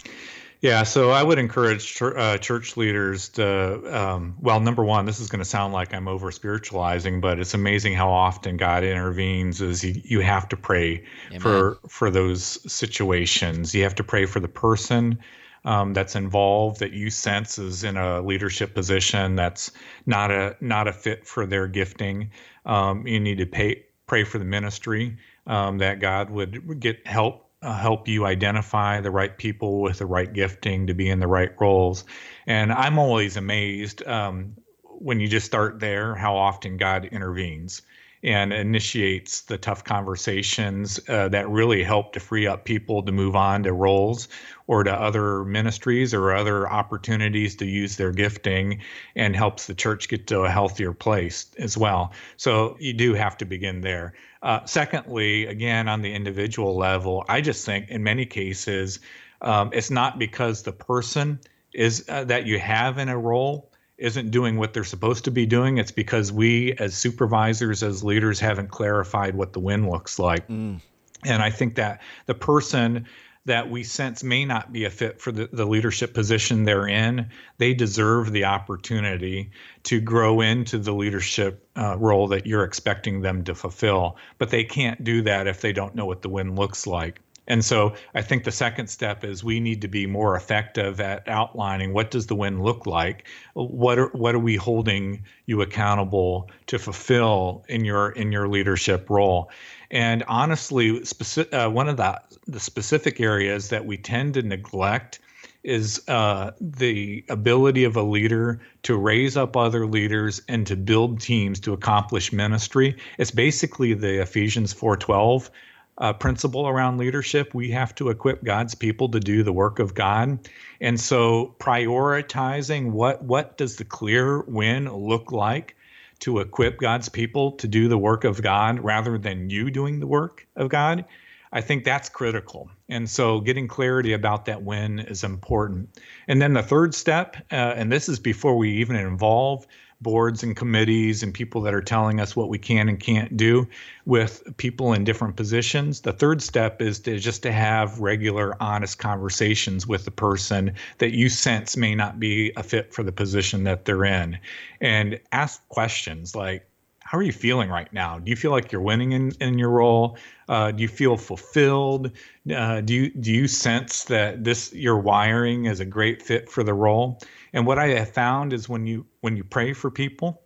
Yeah, 0.64 0.84
so 0.84 1.12
I 1.12 1.24
would 1.24 1.40
encourage 1.40 2.02
uh, 2.02 2.38
church 2.38 2.78
leaders 2.78 3.28
to, 3.30 4.00
um, 4.02 4.38
well, 4.40 4.62
number 4.62 4.82
one, 4.86 5.06
this 5.06 5.20
is 5.20 5.28
going 5.28 5.40
to 5.40 5.46
sound 5.46 5.74
like 5.74 5.94
I'm 5.94 6.08
over 6.08 6.32
spiritualizing, 6.32 7.20
but 7.20 7.38
it's 7.38 7.54
amazing 7.54 7.96
how 7.96 8.10
often 8.10 8.56
God 8.56 8.86
intervenes. 8.86 9.60
Is 9.60 9.84
you, 9.84 10.02
you 10.06 10.20
have 10.22 10.48
to 10.48 10.56
pray 10.56 11.04
Amen. 11.28 11.42
for 11.42 11.80
for 11.90 12.10
those 12.10 12.60
situations. 12.72 13.76
You 13.76 13.84
have 13.84 13.96
to 13.96 14.06
pray 14.06 14.26
for 14.26 14.40
the 14.40 14.48
person 14.48 15.20
um, 15.66 15.94
that's 15.94 16.16
involved 16.16 16.80
that 16.80 16.94
you 16.94 17.10
sense 17.10 17.60
is 17.60 17.84
in 17.84 17.98
a 17.98 18.22
leadership 18.22 18.74
position 18.74 19.36
that's 19.36 19.70
not 20.06 20.32
a 20.32 20.56
not 20.62 20.88
a 20.88 20.94
fit 20.94 21.28
for 21.28 21.46
their 21.46 21.68
gifting. 21.68 22.32
Um, 22.66 23.06
you 23.06 23.20
need 23.20 23.38
to 23.40 23.46
pay, 23.46 23.84
pray 24.08 24.24
for 24.24 24.40
the 24.40 24.46
ministry 24.46 25.18
um, 25.48 25.78
that 25.80 26.00
God 26.00 26.30
would 26.30 26.80
get 26.80 27.06
help 27.08 27.50
uh, 27.62 27.78
help 27.78 28.08
you 28.08 28.26
identify 28.26 29.00
the 29.00 29.12
right 29.12 29.38
people 29.38 29.82
with 29.82 30.00
the 30.00 30.06
right 30.06 30.34
gifting 30.34 30.86
to 30.88 30.94
be 30.94 31.10
in 31.10 31.20
the 31.20 31.28
right 31.28 31.52
roles. 31.60 32.04
And 32.46 32.74
I'm 32.74 33.00
always 33.00 33.38
amazed 33.38 34.06
um, 34.06 34.56
when 34.84 35.20
you 35.20 35.28
just 35.28 35.46
start 35.46 35.80
there 35.80 36.14
how 36.16 36.36
often 36.36 36.76
God 36.78 37.06
intervenes 37.06 37.82
and 38.24 38.54
initiates 38.54 39.42
the 39.42 39.58
tough 39.58 39.84
conversations 39.84 41.00
uh, 41.10 41.28
that 41.30 41.50
really 41.50 41.84
help 41.84 42.14
to 42.14 42.20
free 42.20 42.48
up 42.48 42.64
people 42.64 43.04
to 43.04 43.12
move 43.12 43.36
on 43.36 43.64
to 43.64 43.74
roles 43.74 44.30
or 44.67 44.84
to 44.84 44.93
other 44.93 45.43
ministries 45.43 46.13
or 46.13 46.34
other 46.34 46.69
opportunities 46.69 47.56
to 47.58 47.65
use 47.65 47.97
their 47.97 48.12
gifting 48.12 48.82
and 49.15 49.36
helps 49.36 49.67
the 49.67 49.76
church 49.76 50.08
get 50.08 50.28
to 50.28 50.41
a 50.41 50.49
healthier 50.49 50.93
place 50.93 51.47
as 51.58 51.78
well. 51.78 52.13
So 52.38 52.78
you 52.80 52.93
do 52.93 53.13
have 53.13 53.38
to 53.39 53.45
begin 53.45 53.82
there. 53.82 54.13
Uh, 54.41 54.65
secondly, 54.65 55.45
again, 55.45 55.88
on 55.88 56.02
the 56.02 56.13
individual 56.13 56.76
level, 56.76 57.26
I 57.28 57.41
just 57.41 57.65
think 57.65 57.89
in 57.89 58.04
many 58.04 58.26
cases, 58.26 58.99
um, 59.41 59.69
it's 59.73 59.91
not 59.91 60.19
because 60.19 60.63
the 60.63 60.71
person 60.73 61.39
is 61.73 62.06
uh, 62.08 62.23
that 62.26 62.45
you 62.45 62.60
have 62.60 62.97
in 62.97 63.10
a 63.10 63.17
role 63.17 63.69
isn't 63.97 64.32
doing 64.32 64.58
what 64.58 64.73
they're 64.73 64.84
supposed 64.84 65.26
to 65.26 65.32
be 65.32 65.45
doing, 65.45 65.78
it's 65.78 65.91
because 65.91 66.32
we, 66.32 66.73
as 66.73 66.95
supervisors, 66.95 67.84
as 67.84 68.04
leaders, 68.04 68.39
haven't 68.39 68.69
clarified 68.69 69.36
what 69.36 69.54
the 69.54 69.60
win 69.60 69.89
looks 69.89 70.19
like. 70.19 70.47
Mm. 70.47 70.82
And 71.23 71.41
I 71.41 71.49
think 71.49 71.76
that 71.76 72.02
the 72.26 72.34
person 72.34 73.06
that 73.46 73.70
we 73.70 73.84
sense 73.84 74.24
may 74.24 74.46
not 74.46 74.72
be 74.72 74.86
a 74.86 74.90
fit 74.90 75.20
for 75.20 75.32
the, 75.32 75.50
the 75.52 75.66
leadership 75.66 76.14
position 76.14 76.64
they're 76.64 76.88
in, 76.88 77.30
they 77.58 77.74
deserve 77.74 78.32
the 78.32 78.46
opportunity 78.46 79.52
to 79.84 80.00
grow 80.00 80.42
into 80.42 80.78
the 80.78 80.94
leadership 80.94 81.68
uh, 81.76 81.98
role 81.98 82.28
that 82.28 82.46
you're 82.46 82.64
expecting 82.64 83.22
them 83.22 83.44
to 83.44 83.54
fulfill. 83.54 84.18
But 84.38 84.50
they 84.50 84.64
can't 84.64 85.04
do 85.04 85.24
that 85.24 85.48
if 85.48 85.60
they 85.60 85.74
don't 85.74 85.96
know 85.96 86.06
what 86.06 86.22
the 86.22 86.30
win 86.30 86.56
looks 86.56 86.88
like. 86.88 87.20
And 87.48 87.64
so 87.64 87.96
I 88.16 88.22
think 88.22 88.44
the 88.44 88.52
second 88.52 88.88
step 88.88 89.24
is 89.24 89.44
we 89.44 89.60
need 89.60 89.82
to 89.82 89.88
be 89.88 90.06
more 90.06 90.36
effective 90.36 91.02
at 91.02 91.28
outlining 91.28 91.94
what 91.94 92.12
does 92.12 92.28
the 92.28 92.36
win 92.36 92.64
look 92.64 92.86
like? 92.86 93.28
What 93.54 94.00
are 94.00 94.08
what 94.10 94.34
are 94.34 94.40
we 94.40 94.56
holding 94.56 95.24
you 95.46 95.62
accountable 95.62 96.50
to 96.68 96.80
fulfill 96.80 97.66
in 97.68 97.84
your 97.84 98.12
in 98.12 98.32
your 98.32 98.48
leadership 98.48 99.10
role? 99.10 99.52
And 99.92 100.24
honestly, 100.28 101.04
specific, 101.04 101.54
uh, 101.54 101.70
one 101.70 101.90
of 101.90 101.98
the 101.98 102.20
the 102.48 102.60
specific 102.60 103.20
areas 103.20 103.70
that 103.70 103.86
we 103.86 103.98
tend 103.98 104.36
to 104.36 104.42
neglect 104.42 105.20
is 105.64 106.02
uh, 106.10 106.52
the 106.60 107.24
ability 107.30 107.86
of 107.86 107.96
a 107.96 108.04
leader 108.04 108.60
to 108.84 108.98
raise 108.98 109.38
up 109.38 109.56
other 109.56 109.86
leaders 109.86 110.42
and 110.50 110.68
to 110.68 110.76
build 110.76 111.22
teams 111.22 111.60
to 111.62 111.72
accomplish 111.74 112.34
ministry. 112.34 112.98
It's 113.18 113.32
basically 113.32 113.94
the 113.94 114.22
Ephesians 114.22 114.74
4:12 114.74 115.50
uh, 115.98 116.14
principle 116.14 116.68
around 116.68 116.98
leadership. 116.98 117.54
We 117.54 117.72
have 117.72 117.94
to 117.96 118.10
equip 118.10 118.44
God's 118.44 118.76
people 118.76 119.10
to 119.10 119.20
do 119.20 119.44
the 119.44 119.54
work 119.54 119.80
of 119.80 119.94
God, 119.94 120.50
and 120.82 121.00
so 121.00 121.56
prioritizing 121.60 122.92
what 122.92 123.24
what 123.24 123.58
does 123.58 123.76
the 123.76 123.86
clear 123.86 124.42
win 124.42 124.92
look 124.92 125.32
like 125.32 125.76
to 126.20 126.40
equip 126.40 126.80
God's 126.80 127.10
people 127.10 127.52
to 127.54 127.68
do 127.68 127.88
the 127.90 127.98
work 127.98 128.24
of 128.24 128.42
God 128.42 128.80
rather 128.80 129.18
than 129.18 129.50
you 129.50 129.70
doing 129.70 130.00
the 130.00 130.08
work 130.08 130.48
of 130.56 130.70
God. 130.70 131.04
I 131.52 131.62
think 131.62 131.84
that's 131.84 132.10
critical. 132.10 132.70
And 132.90 133.08
so 133.08 133.40
getting 133.40 133.68
clarity 133.68 134.14
about 134.14 134.46
that 134.46 134.64
win 134.64 135.00
is 135.00 135.24
important. 135.24 136.02
And 136.28 136.42
then 136.42 136.54
the 136.54 136.64
third 136.64 136.96
step, 136.96 137.38
uh, 137.52 137.74
and 137.76 137.92
this 137.92 138.10
is 138.10 138.20
before 138.20 138.58
we 138.58 138.72
even 138.72 138.96
involve 138.96 139.68
boards 140.04 140.44
and 140.44 140.56
committees 140.56 141.24
and 141.24 141.34
people 141.34 141.62
that 141.62 141.74
are 141.74 141.82
telling 141.82 142.20
us 142.20 142.36
what 142.36 142.50
we 142.50 142.60
can 142.60 142.89
and 142.89 143.00
can't 143.00 143.36
do 143.36 143.68
with 144.06 144.44
people 144.58 144.94
in 144.94 145.04
different 145.04 145.36
positions. 145.36 146.02
The 146.02 146.13
third 146.13 146.42
step 146.42 146.82
is 146.82 147.00
to 147.02 147.18
just 147.18 147.44
to 147.44 147.52
have 147.52 148.00
regular 148.00 148.56
honest 148.62 149.00
conversations 149.00 149.88
with 149.88 150.06
the 150.06 150.12
person 150.12 150.74
that 150.98 151.13
you 151.13 151.30
sense 151.30 151.78
may 151.78 151.96
not 151.96 152.20
be 152.20 152.52
a 152.56 152.63
fit 152.63 152.94
for 152.94 153.04
the 153.04 153.12
position 153.12 153.63
that 153.63 153.86
they're 153.86 154.06
in 154.06 154.38
and 154.82 155.20
ask 155.32 155.68
questions 155.70 156.36
like 156.36 156.68
how 157.13 157.19
are 157.19 157.23
you 157.23 157.32
feeling 157.32 157.69
right 157.69 157.93
now? 157.93 158.17
Do 158.17 158.32
you 158.32 158.36
feel 158.36 158.49
like 158.49 158.71
you're 158.71 158.82
winning 158.82 159.12
in, 159.12 159.34
in 159.39 159.60
your 159.60 159.69
role? 159.69 160.17
Uh, 160.49 160.71
do 160.71 160.82
you 160.82 160.88
feel 160.88 161.15
fulfilled? 161.15 162.10
Uh, 162.52 162.82
do 162.82 162.95
you 162.95 163.10
do 163.12 163.32
you 163.32 163.47
sense 163.47 164.06
that 164.06 164.43
this 164.43 164.73
your 164.73 164.97
wiring 164.97 165.65
is 165.65 165.80
a 165.80 165.86
great 165.86 166.23
fit 166.23 166.49
for 166.49 166.63
the 166.63 166.73
role? 166.73 167.21
And 167.54 167.67
what 167.67 167.78
I 167.78 167.89
have 167.89 168.10
found 168.10 168.52
is 168.52 168.67
when 168.67 168.88
you 168.88 169.06
when 169.21 169.38
you 169.38 169.43
pray 169.43 169.73
for 169.73 169.91
people, 169.91 170.41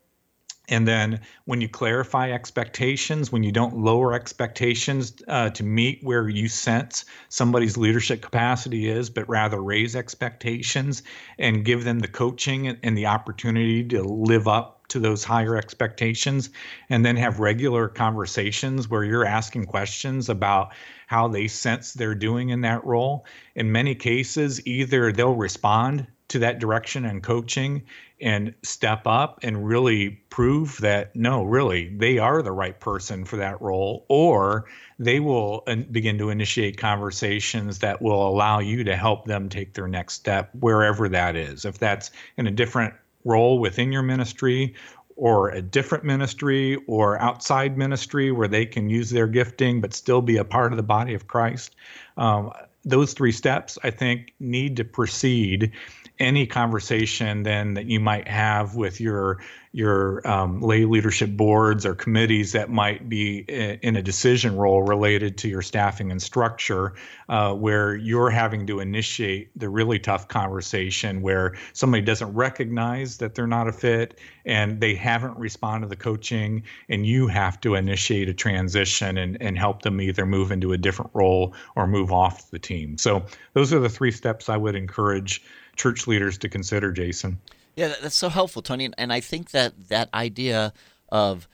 and 0.68 0.86
then 0.86 1.22
when 1.46 1.62
you 1.62 1.70
clarify 1.70 2.32
expectations, 2.32 3.32
when 3.32 3.44
you 3.44 3.54
don't 3.54 3.78
lower 3.78 4.14
expectations 4.14 5.14
uh, 5.30 5.50
to 5.52 5.64
meet 5.64 6.04
where 6.04 6.28
you 6.28 6.50
sense 6.50 7.06
somebody's 7.30 7.78
leadership 7.78 8.22
capacity 8.22 8.90
is, 8.90 9.10
but 9.10 9.30
rather 9.30 9.62
raise 9.62 9.96
expectations 9.96 11.04
and 11.40 11.64
give 11.64 11.86
them 11.86 12.00
the 12.00 12.10
coaching 12.10 12.68
and 12.68 12.98
the 12.98 13.06
opportunity 13.06 13.86
to 13.86 14.04
live 14.04 14.50
up 14.50 14.77
to 14.90 15.00
those 15.00 15.24
higher 15.24 15.56
expectations 15.56 16.50
and 16.90 17.06
then 17.06 17.16
have 17.16 17.40
regular 17.40 17.88
conversations 17.88 18.90
where 18.90 19.04
you're 19.04 19.26
asking 19.26 19.66
questions 19.66 20.30
about 20.30 20.74
how 21.08 21.28
they 21.28 21.48
sense 21.48 21.94
they're 21.94 22.16
doing 22.16 22.50
in 22.50 22.62
that 22.62 22.86
role. 22.86 23.26
In 23.56 23.72
many 23.72 23.96
cases, 23.96 24.66
either 24.66 25.12
they'll 25.12 25.36
respond 25.36 26.08
to 26.30 26.40
that 26.40 26.60
direction 26.60 27.06
and 27.06 27.24
coaching 27.24 27.84
and 28.20 28.54
step 28.64 29.04
up 29.06 29.40
and 29.44 29.66
really 29.66 30.10
prove 30.30 30.78
that 30.82 31.16
no, 31.16 31.44
really, 31.44 31.96
they 31.98 32.18
are 32.18 32.42
the 32.42 32.52
right 32.52 32.80
person 32.80 33.24
for 33.24 33.38
that 33.38 33.62
role, 33.62 34.06
or 34.10 34.66
they 35.00 35.20
will 35.20 35.64
begin 35.92 36.18
to 36.18 36.30
initiate 36.30 36.78
conversations 36.78 37.80
that 37.80 38.02
will 38.02 38.28
allow 38.28 38.60
you 38.60 38.84
to 38.84 38.96
help 38.96 39.26
them 39.26 39.48
take 39.48 39.74
their 39.74 39.88
next 39.88 40.16
step 40.16 40.50
wherever 40.60 41.08
that 41.08 41.36
is. 41.36 41.64
If 41.64 41.78
that's 41.78 42.12
in 42.38 42.48
a 42.48 42.52
different 42.52 42.94
role 43.28 43.60
within 43.60 43.92
your 43.92 44.02
ministry 44.02 44.74
or 45.16 45.50
a 45.50 45.62
different 45.62 46.04
ministry 46.04 46.78
or 46.88 47.20
outside 47.20 47.78
ministry 47.78 48.32
where 48.32 48.48
they 48.48 48.66
can 48.66 48.90
use 48.90 49.10
their 49.10 49.28
gifting 49.28 49.82
but 49.82 49.94
still 49.94 50.22
be 50.22 50.38
a 50.38 50.46
part 50.46 50.72
of 50.72 50.78
the 50.78 50.84
body 50.84 51.14
of 51.14 51.28
Christ. 51.28 51.76
Um, 52.18 52.52
those 52.86 53.14
three 53.14 53.32
steps, 53.32 53.78
I 53.84 53.90
think, 53.90 54.34
need 54.40 54.78
to 54.78 54.86
precede 54.86 55.74
any 56.20 56.48
conversation 56.48 57.44
then 57.44 57.76
that 57.76 57.86
you 57.86 58.00
might 58.00 58.28
have 58.28 58.76
with 58.76 59.00
your 59.00 59.40
your 59.78 60.28
um, 60.28 60.60
lay 60.60 60.86
leadership 60.86 61.30
boards 61.38 61.86
or 61.86 61.94
committees 61.94 62.54
that 62.54 62.68
might 62.68 63.08
be 63.08 63.40
in 63.84 63.96
a 63.96 64.02
decision 64.02 64.58
role 64.58 64.82
related 64.82 65.38
to 65.38 65.48
your 65.48 65.62
staffing 65.62 66.10
and 66.10 66.20
structure, 66.20 66.96
uh, 67.30 67.54
where 67.54 67.96
you're 67.96 68.32
having 68.32 68.66
to 68.66 68.80
initiate 68.80 69.52
the 69.56 69.70
really 69.70 70.00
tough 70.00 70.28
conversation 70.30 71.22
where 71.22 71.56
somebody 71.74 72.02
doesn't 72.02 72.34
recognize 72.34 73.18
that 73.18 73.36
they're 73.36 73.46
not 73.46 73.68
a 73.68 73.72
fit 73.72 74.18
and 74.46 74.82
they 74.82 74.96
haven't 74.96 75.38
responded 75.38 75.86
to 75.86 75.90
the 75.90 75.96
coaching, 75.96 76.64
and 76.90 77.06
you 77.06 77.28
have 77.28 77.62
to 77.62 77.76
initiate 77.76 78.30
a 78.30 78.34
transition 78.34 79.18
and, 79.18 79.40
and 79.42 79.60
help 79.60 79.84
them 79.84 80.02
either 80.02 80.26
move 80.26 80.52
into 80.52 80.74
a 80.74 80.78
different 80.78 81.12
role 81.14 81.54
or 81.76 81.86
move 81.86 82.12
off 82.12 82.50
the 82.50 82.58
team. 82.58 82.98
So, 82.98 83.24
those 83.54 83.72
are 83.74 83.80
the 83.80 83.90
three 83.90 84.12
steps 84.12 84.50
I 84.50 84.58
would 84.58 84.76
encourage 84.76 85.44
church 85.78 86.08
leaders 86.08 86.38
to 86.40 86.50
consider, 86.50 86.92
Jason. 86.92 87.40
Yeah, 87.76 87.94
that's 88.02 88.16
so 88.16 88.30
helpful, 88.30 88.62
Tony. 88.62 88.90
And 88.98 89.14
I 89.14 89.20
think 89.20 89.52
that 89.52 89.90
that 89.90 90.10
idea 90.14 90.74
of 91.10 91.48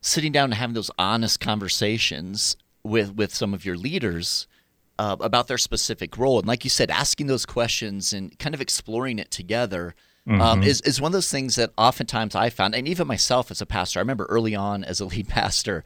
sitting 0.00 0.32
down 0.32 0.46
and 0.46 0.54
having 0.54 0.74
those 0.74 0.90
honest 0.98 1.40
conversations 1.40 2.56
with 2.82 3.14
with 3.14 3.34
some 3.34 3.54
of 3.54 3.64
your 3.64 3.76
leaders 3.76 4.48
uh, 4.98 5.16
about 5.20 5.46
their 5.46 5.58
specific 5.58 6.18
role, 6.18 6.40
and 6.40 6.48
like 6.48 6.64
you 6.64 6.70
said, 6.70 6.90
asking 6.90 7.28
those 7.28 7.46
questions 7.46 8.12
and 8.12 8.36
kind 8.38 8.54
of 8.54 8.60
exploring 8.60 9.18
it 9.18 9.30
together. 9.30 9.94
Um, 10.24 10.34
mm-hmm. 10.34 10.42
Um, 10.42 10.62
is 10.62 10.80
is 10.82 11.00
one 11.00 11.08
of 11.08 11.14
those 11.14 11.32
things 11.32 11.56
that 11.56 11.72
oftentimes 11.76 12.36
I 12.36 12.48
found, 12.48 12.76
and 12.76 12.86
even 12.86 13.08
myself 13.08 13.50
as 13.50 13.60
a 13.60 13.66
pastor, 13.66 13.98
I 13.98 14.02
remember 14.02 14.24
early 14.26 14.54
on 14.54 14.84
as 14.84 15.00
a 15.00 15.04
lead 15.04 15.28
pastor, 15.40 15.82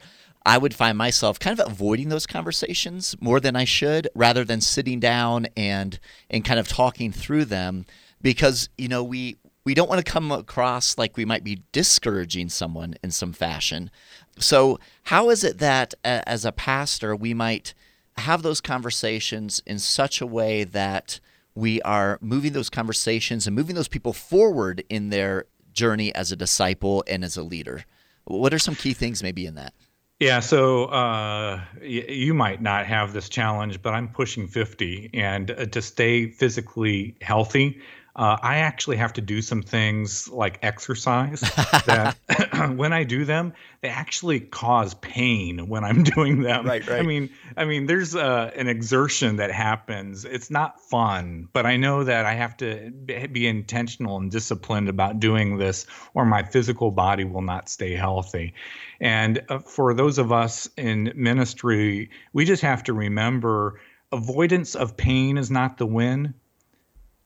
I 0.47 0.57
would 0.57 0.73
find 0.73 0.97
myself 0.97 1.39
kind 1.39 1.59
of 1.59 1.67
avoiding 1.67 2.07
those 2.07 2.25
conversations 2.25 3.17
more 3.19 3.41
than 3.41 3.57
I 3.57 3.65
should, 3.65 4.07
rather 4.15 4.45
than 4.45 4.61
sitting 4.61 5.01
down 5.01 5.47
and 5.57 5.99
and 6.29 6.45
kind 6.45 6.57
of 6.57 6.69
talking 6.69 7.11
through 7.11 7.45
them, 7.45 7.85
because 8.21 8.69
you 8.77 8.87
know 8.87 9.03
we 9.03 9.35
we 9.65 9.73
don't 9.73 9.89
want 9.89 10.03
to 10.03 10.09
come 10.09 10.31
across 10.31 10.97
like 10.97 11.17
we 11.17 11.25
might 11.25 11.43
be 11.43 11.63
discouraging 11.73 12.47
someone 12.47 12.95
in 13.03 13.11
some 13.11 13.33
fashion. 13.33 13.91
So, 14.39 14.79
how 15.03 15.29
is 15.31 15.43
it 15.43 15.57
that 15.57 15.93
as 16.05 16.45
a 16.45 16.53
pastor 16.53 17.13
we 17.13 17.33
might 17.33 17.73
have 18.15 18.41
those 18.41 18.61
conversations 18.61 19.61
in 19.65 19.79
such 19.79 20.21
a 20.21 20.25
way 20.25 20.63
that 20.63 21.19
we 21.55 21.81
are 21.81 22.19
moving 22.21 22.53
those 22.53 22.69
conversations 22.69 23.47
and 23.47 23.55
moving 23.55 23.75
those 23.75 23.89
people 23.89 24.13
forward 24.13 24.81
in 24.89 25.09
their 25.09 25.43
journey 25.73 26.15
as 26.15 26.31
a 26.31 26.37
disciple 26.37 27.03
and 27.05 27.25
as 27.25 27.35
a 27.35 27.43
leader? 27.43 27.83
What 28.23 28.53
are 28.53 28.59
some 28.59 28.75
key 28.75 28.93
things 28.93 29.21
maybe 29.21 29.45
in 29.45 29.55
that? 29.55 29.73
Yeah, 30.19 30.39
so 30.39 30.85
uh, 30.85 31.61
y- 31.79 31.85
you 32.09 32.33
might 32.33 32.61
not 32.61 32.87
have 32.87 33.13
this 33.13 33.29
challenge, 33.29 33.81
but 33.83 33.93
I'm 33.93 34.07
pushing 34.09 34.47
50, 34.47 35.11
and 35.13 35.51
uh, 35.51 35.65
to 35.67 35.81
stay 35.81 36.27
physically 36.31 37.15
healthy, 37.21 37.79
uh, 38.17 38.35
I 38.41 38.57
actually 38.57 38.97
have 38.97 39.13
to 39.13 39.21
do 39.21 39.43
some 39.43 39.61
things 39.61 40.27
like 40.27 40.57
exercise 40.63 41.41
that 41.85 42.17
when 42.75 42.91
I 42.91 43.03
do 43.03 43.25
them, 43.25 43.53
they 43.81 43.89
actually 43.89 44.39
cause 44.39 44.95
pain 44.95 45.69
when 45.69 45.83
I'm 45.83 46.03
doing 46.03 46.41
them. 46.41 46.65
Right, 46.65 46.85
right. 46.87 46.99
I 46.99 47.03
mean, 47.03 47.29
I 47.55 47.65
mean, 47.65 47.85
there's 47.85 48.15
uh, 48.15 48.51
an 48.55 48.67
exertion 48.67 49.35
that 49.35 49.51
happens. 49.51 50.25
It's 50.25 50.49
not 50.49 50.81
fun, 50.81 51.47
but 51.53 51.67
I 51.67 51.77
know 51.77 52.03
that 52.03 52.25
I 52.25 52.33
have 52.33 52.57
to 52.57 52.91
be 53.31 53.47
intentional 53.47 54.17
and 54.17 54.31
disciplined 54.31 54.89
about 54.89 55.19
doing 55.19 55.57
this, 55.57 55.85
or 56.15 56.25
my 56.25 56.41
physical 56.41 56.89
body 56.89 57.23
will 57.23 57.43
not 57.43 57.69
stay 57.69 57.93
healthy. 57.93 58.53
And 58.99 59.43
uh, 59.49 59.59
for 59.59 59.93
those 59.93 60.17
of 60.17 60.31
us 60.31 60.67
in 60.75 61.13
ministry, 61.15 62.09
we 62.33 62.45
just 62.45 62.63
have 62.63 62.83
to 62.85 62.93
remember 62.93 63.79
avoidance 64.11 64.73
of 64.73 64.97
pain 64.97 65.37
is 65.37 65.51
not 65.51 65.77
the 65.77 65.85
win 65.85 66.33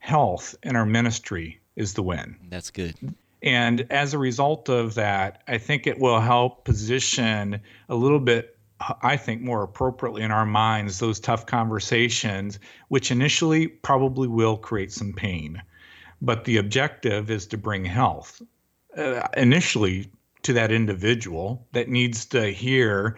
health 0.01 0.55
in 0.63 0.75
our 0.75 0.85
ministry 0.85 1.61
is 1.75 1.93
the 1.93 2.01
win. 2.01 2.35
That's 2.49 2.71
good. 2.71 2.95
And 3.43 3.87
as 3.91 4.13
a 4.13 4.17
result 4.17 4.67
of 4.67 4.95
that, 4.95 5.43
I 5.47 5.57
think 5.59 5.87
it 5.87 5.99
will 5.99 6.19
help 6.19 6.65
position 6.65 7.61
a 7.87 7.95
little 7.95 8.19
bit, 8.19 8.57
I 9.01 9.15
think, 9.15 9.41
more 9.41 9.63
appropriately 9.63 10.23
in 10.23 10.31
our 10.31 10.45
minds 10.45 10.99
those 10.99 11.19
tough 11.19 11.45
conversations, 11.45 12.59
which 12.89 13.11
initially 13.11 13.67
probably 13.67 14.27
will 14.27 14.57
create 14.57 14.91
some 14.91 15.13
pain. 15.13 15.61
But 16.19 16.45
the 16.45 16.57
objective 16.57 17.29
is 17.29 17.45
to 17.47 17.57
bring 17.57 17.85
health 17.85 18.41
uh, 18.97 19.27
initially 19.37 20.09
to 20.43 20.53
that 20.53 20.71
individual 20.71 21.67
that 21.73 21.89
needs 21.89 22.25
to 22.25 22.51
hear 22.51 23.17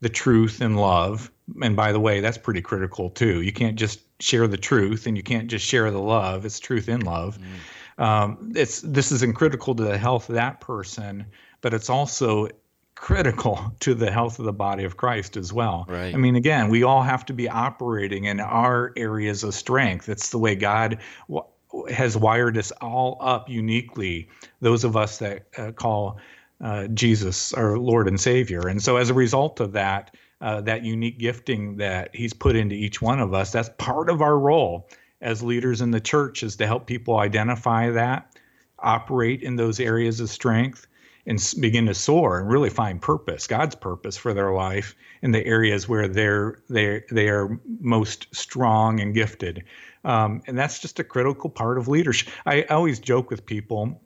the 0.00 0.08
truth 0.08 0.60
and 0.60 0.76
love. 0.76 1.30
And 1.62 1.76
by 1.76 1.92
the 1.92 2.00
way, 2.00 2.20
that's 2.20 2.38
pretty 2.38 2.62
critical 2.62 3.10
too. 3.10 3.42
You 3.42 3.52
can't 3.52 3.76
just 3.76 4.00
share 4.20 4.46
the 4.46 4.56
truth 4.56 5.06
and 5.06 5.16
you 5.16 5.22
can't 5.22 5.48
just 5.48 5.64
share 5.64 5.90
the 5.90 6.00
love. 6.00 6.44
It's 6.44 6.58
truth 6.58 6.88
in 6.88 7.00
love. 7.00 7.38
Mm. 7.38 8.02
Um, 8.02 8.52
it's 8.54 8.80
this 8.82 9.10
is 9.10 9.24
critical 9.32 9.74
to 9.74 9.82
the 9.82 9.98
health 9.98 10.28
of 10.28 10.34
that 10.34 10.60
person, 10.60 11.26
but 11.60 11.72
it's 11.72 11.88
also 11.88 12.48
critical 12.94 13.72
to 13.80 13.94
the 13.94 14.10
health 14.10 14.38
of 14.38 14.44
the 14.44 14.52
body 14.52 14.84
of 14.84 14.96
Christ 14.96 15.36
as 15.36 15.52
well. 15.52 15.86
Right. 15.88 16.14
I 16.14 16.18
mean, 16.18 16.36
again, 16.36 16.68
we 16.68 16.82
all 16.82 17.02
have 17.02 17.24
to 17.26 17.32
be 17.32 17.48
operating 17.48 18.24
in 18.24 18.40
our 18.40 18.92
areas 18.96 19.44
of 19.44 19.54
strength. 19.54 20.08
It's 20.08 20.30
the 20.30 20.38
way 20.38 20.56
God 20.56 20.98
w- 21.28 21.46
has 21.92 22.16
wired 22.16 22.56
us 22.58 22.70
all 22.80 23.18
up 23.20 23.48
uniquely. 23.48 24.28
Those 24.60 24.84
of 24.84 24.96
us 24.96 25.18
that 25.18 25.46
uh, 25.56 25.72
call 25.72 26.18
uh, 26.60 26.86
Jesus 26.88 27.52
our 27.52 27.78
Lord 27.78 28.08
and 28.08 28.18
Savior. 28.18 28.66
And 28.66 28.82
so, 28.82 28.96
as 28.96 29.10
a 29.10 29.14
result 29.14 29.60
of 29.60 29.72
that, 29.72 30.14
uh, 30.40 30.60
that 30.62 30.84
unique 30.84 31.18
gifting 31.18 31.76
that 31.76 32.14
He's 32.14 32.32
put 32.32 32.56
into 32.56 32.74
each 32.74 33.00
one 33.00 33.20
of 33.20 33.34
us, 33.34 33.52
that's 33.52 33.70
part 33.78 34.10
of 34.10 34.20
our 34.20 34.38
role 34.38 34.88
as 35.20 35.42
leaders 35.42 35.80
in 35.80 35.90
the 35.90 36.00
church 36.00 36.42
is 36.42 36.56
to 36.56 36.66
help 36.66 36.86
people 36.86 37.18
identify 37.18 37.90
that, 37.90 38.36
operate 38.78 39.42
in 39.42 39.56
those 39.56 39.80
areas 39.80 40.20
of 40.20 40.28
strength, 40.28 40.86
and 41.26 41.54
begin 41.60 41.86
to 41.86 41.94
soar 41.94 42.38
and 42.38 42.48
really 42.48 42.70
find 42.70 43.02
purpose, 43.02 43.46
God's 43.46 43.74
purpose 43.74 44.16
for 44.16 44.32
their 44.32 44.52
life 44.52 44.94
in 45.22 45.32
the 45.32 45.44
areas 45.44 45.88
where 45.88 46.06
they're 46.06 46.58
they 46.70 47.02
they 47.10 47.28
are 47.28 47.58
most 47.80 48.28
strong 48.34 49.00
and 49.00 49.12
gifted. 49.14 49.64
Um, 50.04 50.42
and 50.46 50.56
that's 50.56 50.78
just 50.78 51.00
a 51.00 51.04
critical 51.04 51.50
part 51.50 51.78
of 51.78 51.88
leadership. 51.88 52.32
I 52.44 52.62
always 52.62 53.00
joke 53.00 53.28
with 53.28 53.44
people 53.44 54.00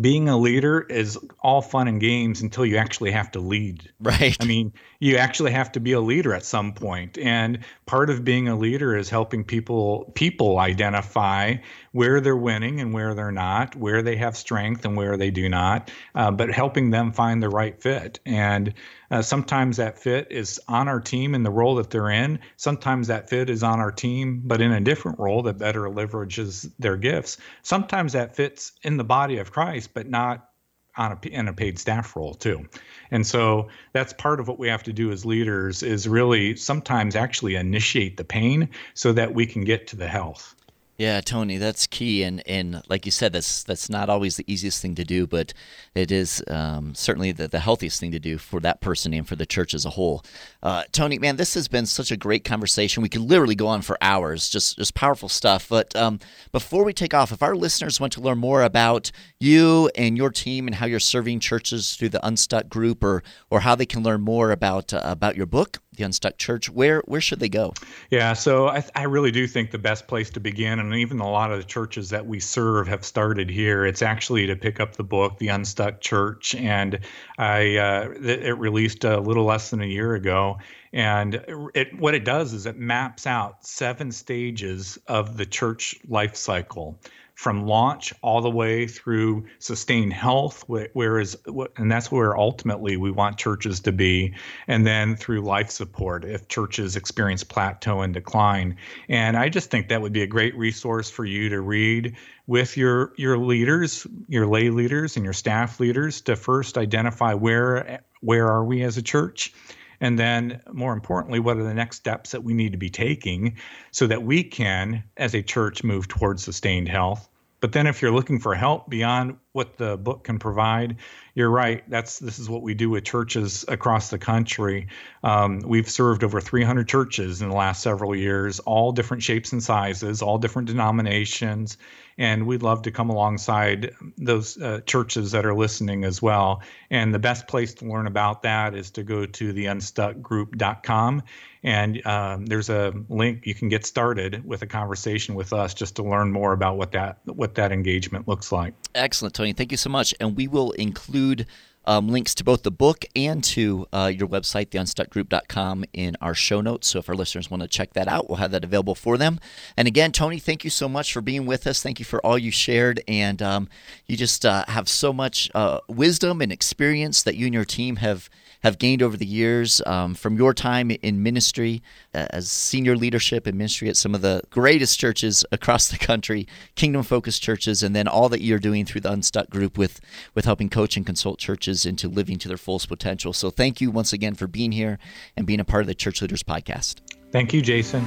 being 0.00 0.28
a 0.28 0.36
leader 0.38 0.80
is 0.80 1.18
all 1.40 1.60
fun 1.60 1.86
and 1.86 2.00
games 2.00 2.40
until 2.40 2.64
you 2.64 2.76
actually 2.76 3.10
have 3.10 3.30
to 3.32 3.40
lead. 3.40 3.90
Right. 4.00 4.36
I 4.40 4.44
mean, 4.44 4.72
you 5.00 5.16
actually 5.16 5.52
have 5.52 5.70
to 5.72 5.80
be 5.80 5.92
a 5.92 6.00
leader 6.00 6.32
at 6.34 6.44
some 6.44 6.72
point. 6.72 7.18
And 7.18 7.58
part 7.86 8.08
of 8.08 8.24
being 8.24 8.48
a 8.48 8.56
leader 8.56 8.96
is 8.96 9.10
helping 9.10 9.44
people 9.44 10.10
people 10.14 10.58
identify 10.58 11.56
where 11.92 12.20
they're 12.20 12.36
winning 12.36 12.80
and 12.80 12.92
where 12.92 13.14
they're 13.14 13.30
not, 13.30 13.76
where 13.76 14.02
they 14.02 14.16
have 14.16 14.36
strength 14.36 14.84
and 14.84 14.96
where 14.96 15.16
they 15.16 15.30
do 15.30 15.48
not, 15.48 15.90
uh, 16.14 16.30
but 16.30 16.50
helping 16.50 16.90
them 16.90 17.12
find 17.12 17.42
the 17.42 17.48
right 17.48 17.80
fit. 17.80 18.18
And 18.26 18.74
uh, 19.10 19.22
sometimes 19.22 19.76
that 19.76 19.98
fit 19.98 20.28
is 20.30 20.60
on 20.68 20.88
our 20.88 21.00
team 21.00 21.34
in 21.34 21.42
the 21.42 21.50
role 21.50 21.76
that 21.76 21.90
they're 21.90 22.10
in. 22.10 22.40
Sometimes 22.56 23.08
that 23.08 23.28
fit 23.28 23.50
is 23.50 23.62
on 23.62 23.78
our 23.78 23.92
team, 23.92 24.42
but 24.44 24.60
in 24.60 24.72
a 24.72 24.80
different 24.80 25.18
role 25.18 25.42
that 25.42 25.58
better 25.58 25.82
leverages 25.82 26.70
their 26.78 26.96
gifts. 26.96 27.36
Sometimes 27.62 28.14
that 28.14 28.34
fits 28.34 28.72
in 28.82 28.96
the 28.96 29.04
body 29.04 29.38
of 29.38 29.52
Christ, 29.52 29.90
but 29.92 30.08
not 30.08 30.48
on 30.96 31.12
a, 31.12 31.28
in 31.28 31.48
a 31.48 31.52
paid 31.52 31.78
staff 31.78 32.16
role 32.16 32.34
too. 32.34 32.66
And 33.10 33.26
so 33.26 33.68
that's 33.92 34.12
part 34.12 34.40
of 34.40 34.48
what 34.48 34.58
we 34.58 34.68
have 34.68 34.82
to 34.84 34.92
do 34.92 35.10
as 35.10 35.24
leaders 35.24 35.82
is 35.82 36.08
really 36.08 36.56
sometimes 36.56 37.16
actually 37.16 37.54
initiate 37.54 38.16
the 38.16 38.24
pain 38.24 38.68
so 38.94 39.12
that 39.12 39.34
we 39.34 39.46
can 39.46 39.64
get 39.64 39.86
to 39.88 39.96
the 39.96 40.08
health. 40.08 40.54
Yeah, 41.02 41.20
Tony, 41.20 41.56
that's 41.56 41.88
key, 41.88 42.22
and 42.22 42.44
and 42.46 42.80
like 42.88 43.04
you 43.06 43.10
said, 43.10 43.32
that's 43.32 43.64
that's 43.64 43.90
not 43.90 44.08
always 44.08 44.36
the 44.36 44.44
easiest 44.46 44.80
thing 44.80 44.94
to 44.94 45.04
do, 45.04 45.26
but 45.26 45.52
it 45.96 46.12
is 46.12 46.44
um, 46.46 46.94
certainly 46.94 47.32
the, 47.32 47.48
the 47.48 47.58
healthiest 47.58 47.98
thing 47.98 48.12
to 48.12 48.20
do 48.20 48.38
for 48.38 48.60
that 48.60 48.80
person 48.80 49.12
and 49.12 49.26
for 49.26 49.34
the 49.34 49.44
church 49.44 49.74
as 49.74 49.84
a 49.84 49.90
whole. 49.90 50.24
Uh, 50.62 50.84
Tony, 50.92 51.18
man, 51.18 51.34
this 51.34 51.54
has 51.54 51.66
been 51.66 51.86
such 51.86 52.12
a 52.12 52.16
great 52.16 52.44
conversation. 52.44 53.02
We 53.02 53.08
could 53.08 53.22
literally 53.22 53.56
go 53.56 53.66
on 53.66 53.82
for 53.82 53.98
hours, 54.00 54.48
just 54.48 54.76
just 54.76 54.94
powerful 54.94 55.28
stuff. 55.28 55.68
But 55.68 55.96
um, 55.96 56.20
before 56.52 56.84
we 56.84 56.92
take 56.92 57.14
off, 57.14 57.32
if 57.32 57.42
our 57.42 57.56
listeners 57.56 57.98
want 57.98 58.12
to 58.12 58.20
learn 58.20 58.38
more 58.38 58.62
about 58.62 59.10
you 59.40 59.90
and 59.96 60.16
your 60.16 60.30
team 60.30 60.68
and 60.68 60.76
how 60.76 60.86
you're 60.86 61.00
serving 61.00 61.40
churches 61.40 61.96
through 61.96 62.10
the 62.10 62.24
Unstuck 62.24 62.68
Group, 62.68 63.02
or 63.02 63.24
or 63.50 63.62
how 63.62 63.74
they 63.74 63.86
can 63.86 64.04
learn 64.04 64.20
more 64.20 64.52
about 64.52 64.94
uh, 64.94 65.00
about 65.02 65.34
your 65.34 65.46
book 65.46 65.80
the 65.94 66.04
Unstuck 66.04 66.38
Church, 66.38 66.70
where 66.70 67.02
where 67.06 67.20
should 67.20 67.40
they 67.40 67.48
go? 67.48 67.74
Yeah, 68.10 68.32
so 68.32 68.68
I, 68.68 68.84
I 68.94 69.04
really 69.04 69.30
do 69.30 69.46
think 69.46 69.70
the 69.70 69.78
best 69.78 70.06
place 70.06 70.30
to 70.30 70.40
begin, 70.40 70.78
and 70.78 70.94
even 70.94 71.20
a 71.20 71.30
lot 71.30 71.52
of 71.52 71.58
the 71.58 71.64
churches 71.64 72.10
that 72.10 72.26
we 72.26 72.40
serve 72.40 72.88
have 72.88 73.04
started 73.04 73.50
here. 73.50 73.84
It's 73.84 74.02
actually 74.02 74.46
to 74.46 74.56
pick 74.56 74.80
up 74.80 74.96
the 74.96 75.04
book, 75.04 75.38
The 75.38 75.48
Unstuck 75.48 76.00
Church, 76.00 76.54
and 76.54 77.00
I 77.38 77.76
uh, 77.76 78.14
it 78.22 78.58
released 78.58 79.04
a 79.04 79.20
little 79.20 79.44
less 79.44 79.70
than 79.70 79.82
a 79.82 79.86
year 79.86 80.14
ago. 80.14 80.58
And 80.94 81.42
it, 81.74 81.98
what 81.98 82.14
it 82.14 82.24
does 82.24 82.52
is 82.52 82.66
it 82.66 82.76
maps 82.78 83.26
out 83.26 83.64
seven 83.64 84.12
stages 84.12 84.98
of 85.08 85.38
the 85.38 85.46
church 85.46 85.98
life 86.06 86.36
cycle 86.36 86.98
from 87.42 87.66
launch 87.66 88.14
all 88.22 88.40
the 88.40 88.48
way 88.48 88.86
through 88.86 89.44
sustained 89.58 90.12
health, 90.12 90.64
whereas, 90.68 91.36
and 91.76 91.90
that's 91.90 92.08
where 92.08 92.38
ultimately 92.38 92.96
we 92.96 93.10
want 93.10 93.36
churches 93.36 93.80
to 93.80 93.90
be, 93.90 94.32
and 94.68 94.86
then 94.86 95.16
through 95.16 95.40
life 95.40 95.68
support 95.68 96.24
if 96.24 96.46
churches 96.46 96.94
experience 96.94 97.42
plateau 97.42 98.00
and 98.00 98.14
decline. 98.14 98.76
And 99.08 99.36
I 99.36 99.48
just 99.48 99.72
think 99.72 99.88
that 99.88 100.00
would 100.00 100.12
be 100.12 100.22
a 100.22 100.26
great 100.28 100.56
resource 100.56 101.10
for 101.10 101.24
you 101.24 101.48
to 101.48 101.60
read 101.60 102.16
with 102.46 102.76
your 102.76 103.12
your 103.16 103.36
leaders, 103.36 104.06
your 104.28 104.46
lay 104.46 104.70
leaders, 104.70 105.16
and 105.16 105.24
your 105.24 105.34
staff 105.34 105.80
leaders 105.80 106.20
to 106.20 106.36
first 106.36 106.78
identify 106.78 107.34
where 107.34 108.04
where 108.20 108.46
are 108.46 108.64
we 108.64 108.84
as 108.84 108.96
a 108.96 109.02
church 109.02 109.52
and 110.00 110.18
then, 110.18 110.60
more 110.72 110.92
importantly, 110.92 111.38
what 111.38 111.56
are 111.56 111.62
the 111.62 111.74
next 111.74 111.96
steps 111.96 112.32
that 112.32 112.42
we 112.42 112.54
need 112.54 112.72
to 112.72 112.78
be 112.78 112.90
taking 112.90 113.56
so 113.92 114.08
that 114.08 114.24
we 114.24 114.42
can, 114.42 115.04
as 115.16 115.32
a 115.32 115.42
church, 115.42 115.84
move 115.84 116.08
towards 116.08 116.42
sustained 116.42 116.88
health? 116.88 117.28
But 117.62 117.70
then, 117.72 117.86
if 117.86 118.02
you're 118.02 118.12
looking 118.12 118.40
for 118.40 118.56
help 118.56 118.90
beyond 118.90 119.36
what 119.52 119.76
the 119.76 119.96
book 119.96 120.24
can 120.24 120.38
provide, 120.38 120.96
you're 121.34 121.50
right. 121.50 121.88
That's 121.88 122.18
this 122.18 122.38
is 122.38 122.48
what 122.48 122.62
we 122.62 122.74
do 122.74 122.90
with 122.90 123.04
churches 123.04 123.64
across 123.68 124.10
the 124.10 124.18
country. 124.18 124.88
Um, 125.22 125.60
we've 125.60 125.88
served 125.88 126.24
over 126.24 126.40
300 126.40 126.88
churches 126.88 127.42
in 127.42 127.48
the 127.48 127.54
last 127.54 127.82
several 127.82 128.14
years, 128.14 128.60
all 128.60 128.92
different 128.92 129.22
shapes 129.22 129.52
and 129.52 129.62
sizes, 129.62 130.22
all 130.22 130.38
different 130.38 130.68
denominations, 130.68 131.76
and 132.18 132.46
we'd 132.46 132.62
love 132.62 132.82
to 132.82 132.90
come 132.90 133.10
alongside 133.10 133.94
those 134.18 134.60
uh, 134.60 134.80
churches 134.86 135.32
that 135.32 135.46
are 135.46 135.54
listening 135.54 136.04
as 136.04 136.20
well. 136.20 136.62
And 136.90 137.14
the 137.14 137.18
best 137.18 137.46
place 137.46 137.74
to 137.74 137.86
learn 137.86 138.06
about 138.06 138.42
that 138.42 138.74
is 138.74 138.90
to 138.92 139.02
go 139.02 139.26
to 139.26 139.52
theunstuckgroup.com. 139.52 141.22
And 141.64 142.04
um, 142.06 142.46
there's 142.46 142.70
a 142.70 142.92
link 143.08 143.46
you 143.46 143.54
can 143.54 143.68
get 143.68 143.86
started 143.86 144.44
with 144.44 144.62
a 144.62 144.66
conversation 144.66 145.36
with 145.36 145.52
us 145.52 145.74
just 145.74 145.96
to 145.96 146.02
learn 146.02 146.32
more 146.32 146.52
about 146.52 146.76
what 146.76 146.92
that 146.92 147.18
what 147.24 147.54
that 147.54 147.70
engagement 147.70 148.26
looks 148.26 148.50
like. 148.50 148.74
Excellent, 148.94 149.34
Tony. 149.42 149.52
Thank 149.52 149.72
you 149.72 149.76
so 149.76 149.90
much. 149.90 150.14
And 150.20 150.36
we 150.36 150.46
will 150.46 150.70
include 150.72 151.46
um, 151.84 152.08
links 152.08 152.32
to 152.36 152.44
both 152.44 152.62
the 152.62 152.70
book 152.70 153.04
and 153.16 153.42
to 153.42 153.88
uh, 153.92 154.08
your 154.14 154.28
website, 154.28 154.68
theunstuckgroup.com, 154.68 155.84
in 155.92 156.16
our 156.20 156.32
show 156.32 156.60
notes. 156.60 156.86
So 156.86 157.00
if 157.00 157.08
our 157.08 157.16
listeners 157.16 157.50
want 157.50 157.64
to 157.64 157.68
check 157.68 157.92
that 157.94 158.06
out, 158.06 158.28
we'll 158.28 158.36
have 158.38 158.52
that 158.52 158.62
available 158.62 158.94
for 158.94 159.18
them. 159.18 159.40
And 159.76 159.88
again, 159.88 160.12
Tony, 160.12 160.38
thank 160.38 160.62
you 160.62 160.70
so 160.70 160.88
much 160.88 161.12
for 161.12 161.20
being 161.20 161.44
with 161.44 161.66
us. 161.66 161.82
Thank 161.82 161.98
you 161.98 162.04
for 162.04 162.24
all 162.24 162.38
you 162.38 162.52
shared. 162.52 163.02
And 163.08 163.42
um, 163.42 163.68
you 164.06 164.16
just 164.16 164.46
uh, 164.46 164.64
have 164.68 164.88
so 164.88 165.12
much 165.12 165.50
uh, 165.56 165.80
wisdom 165.88 166.40
and 166.40 166.52
experience 166.52 167.24
that 167.24 167.34
you 167.34 167.46
and 167.46 167.54
your 167.54 167.64
team 167.64 167.96
have 167.96 168.30
have 168.62 168.78
gained 168.78 169.02
over 169.02 169.16
the 169.16 169.26
years 169.26 169.82
um, 169.86 170.14
from 170.14 170.36
your 170.36 170.54
time 170.54 170.90
in 170.90 171.22
ministry 171.22 171.82
uh, 172.14 172.26
as 172.30 172.50
senior 172.50 172.96
leadership 172.96 173.46
and 173.46 173.58
ministry 173.58 173.88
at 173.88 173.96
some 173.96 174.14
of 174.14 174.22
the 174.22 174.42
greatest 174.50 174.98
churches 174.98 175.44
across 175.52 175.88
the 175.88 175.98
country, 175.98 176.46
kingdom 176.74 177.02
focused 177.02 177.42
churches, 177.42 177.82
and 177.82 177.94
then 177.94 178.06
all 178.08 178.28
that 178.28 178.40
you're 178.40 178.58
doing 178.58 178.84
through 178.84 179.00
the 179.00 179.10
Unstuck 179.10 179.50
group 179.50 179.76
with, 179.76 180.00
with 180.34 180.44
helping 180.44 180.68
coach 180.68 180.96
and 180.96 181.04
consult 181.04 181.38
churches 181.38 181.84
into 181.84 182.08
living 182.08 182.38
to 182.38 182.48
their 182.48 182.56
fullest 182.56 182.88
potential. 182.88 183.32
So 183.32 183.50
thank 183.50 183.80
you 183.80 183.90
once 183.90 184.12
again 184.12 184.34
for 184.34 184.46
being 184.46 184.72
here 184.72 184.98
and 185.36 185.46
being 185.46 185.60
a 185.60 185.64
part 185.64 185.82
of 185.82 185.86
the 185.86 185.94
Church 185.94 186.22
Leaders 186.22 186.42
Podcast. 186.42 187.00
Thank 187.30 187.52
you, 187.52 187.62
Jason. 187.62 188.06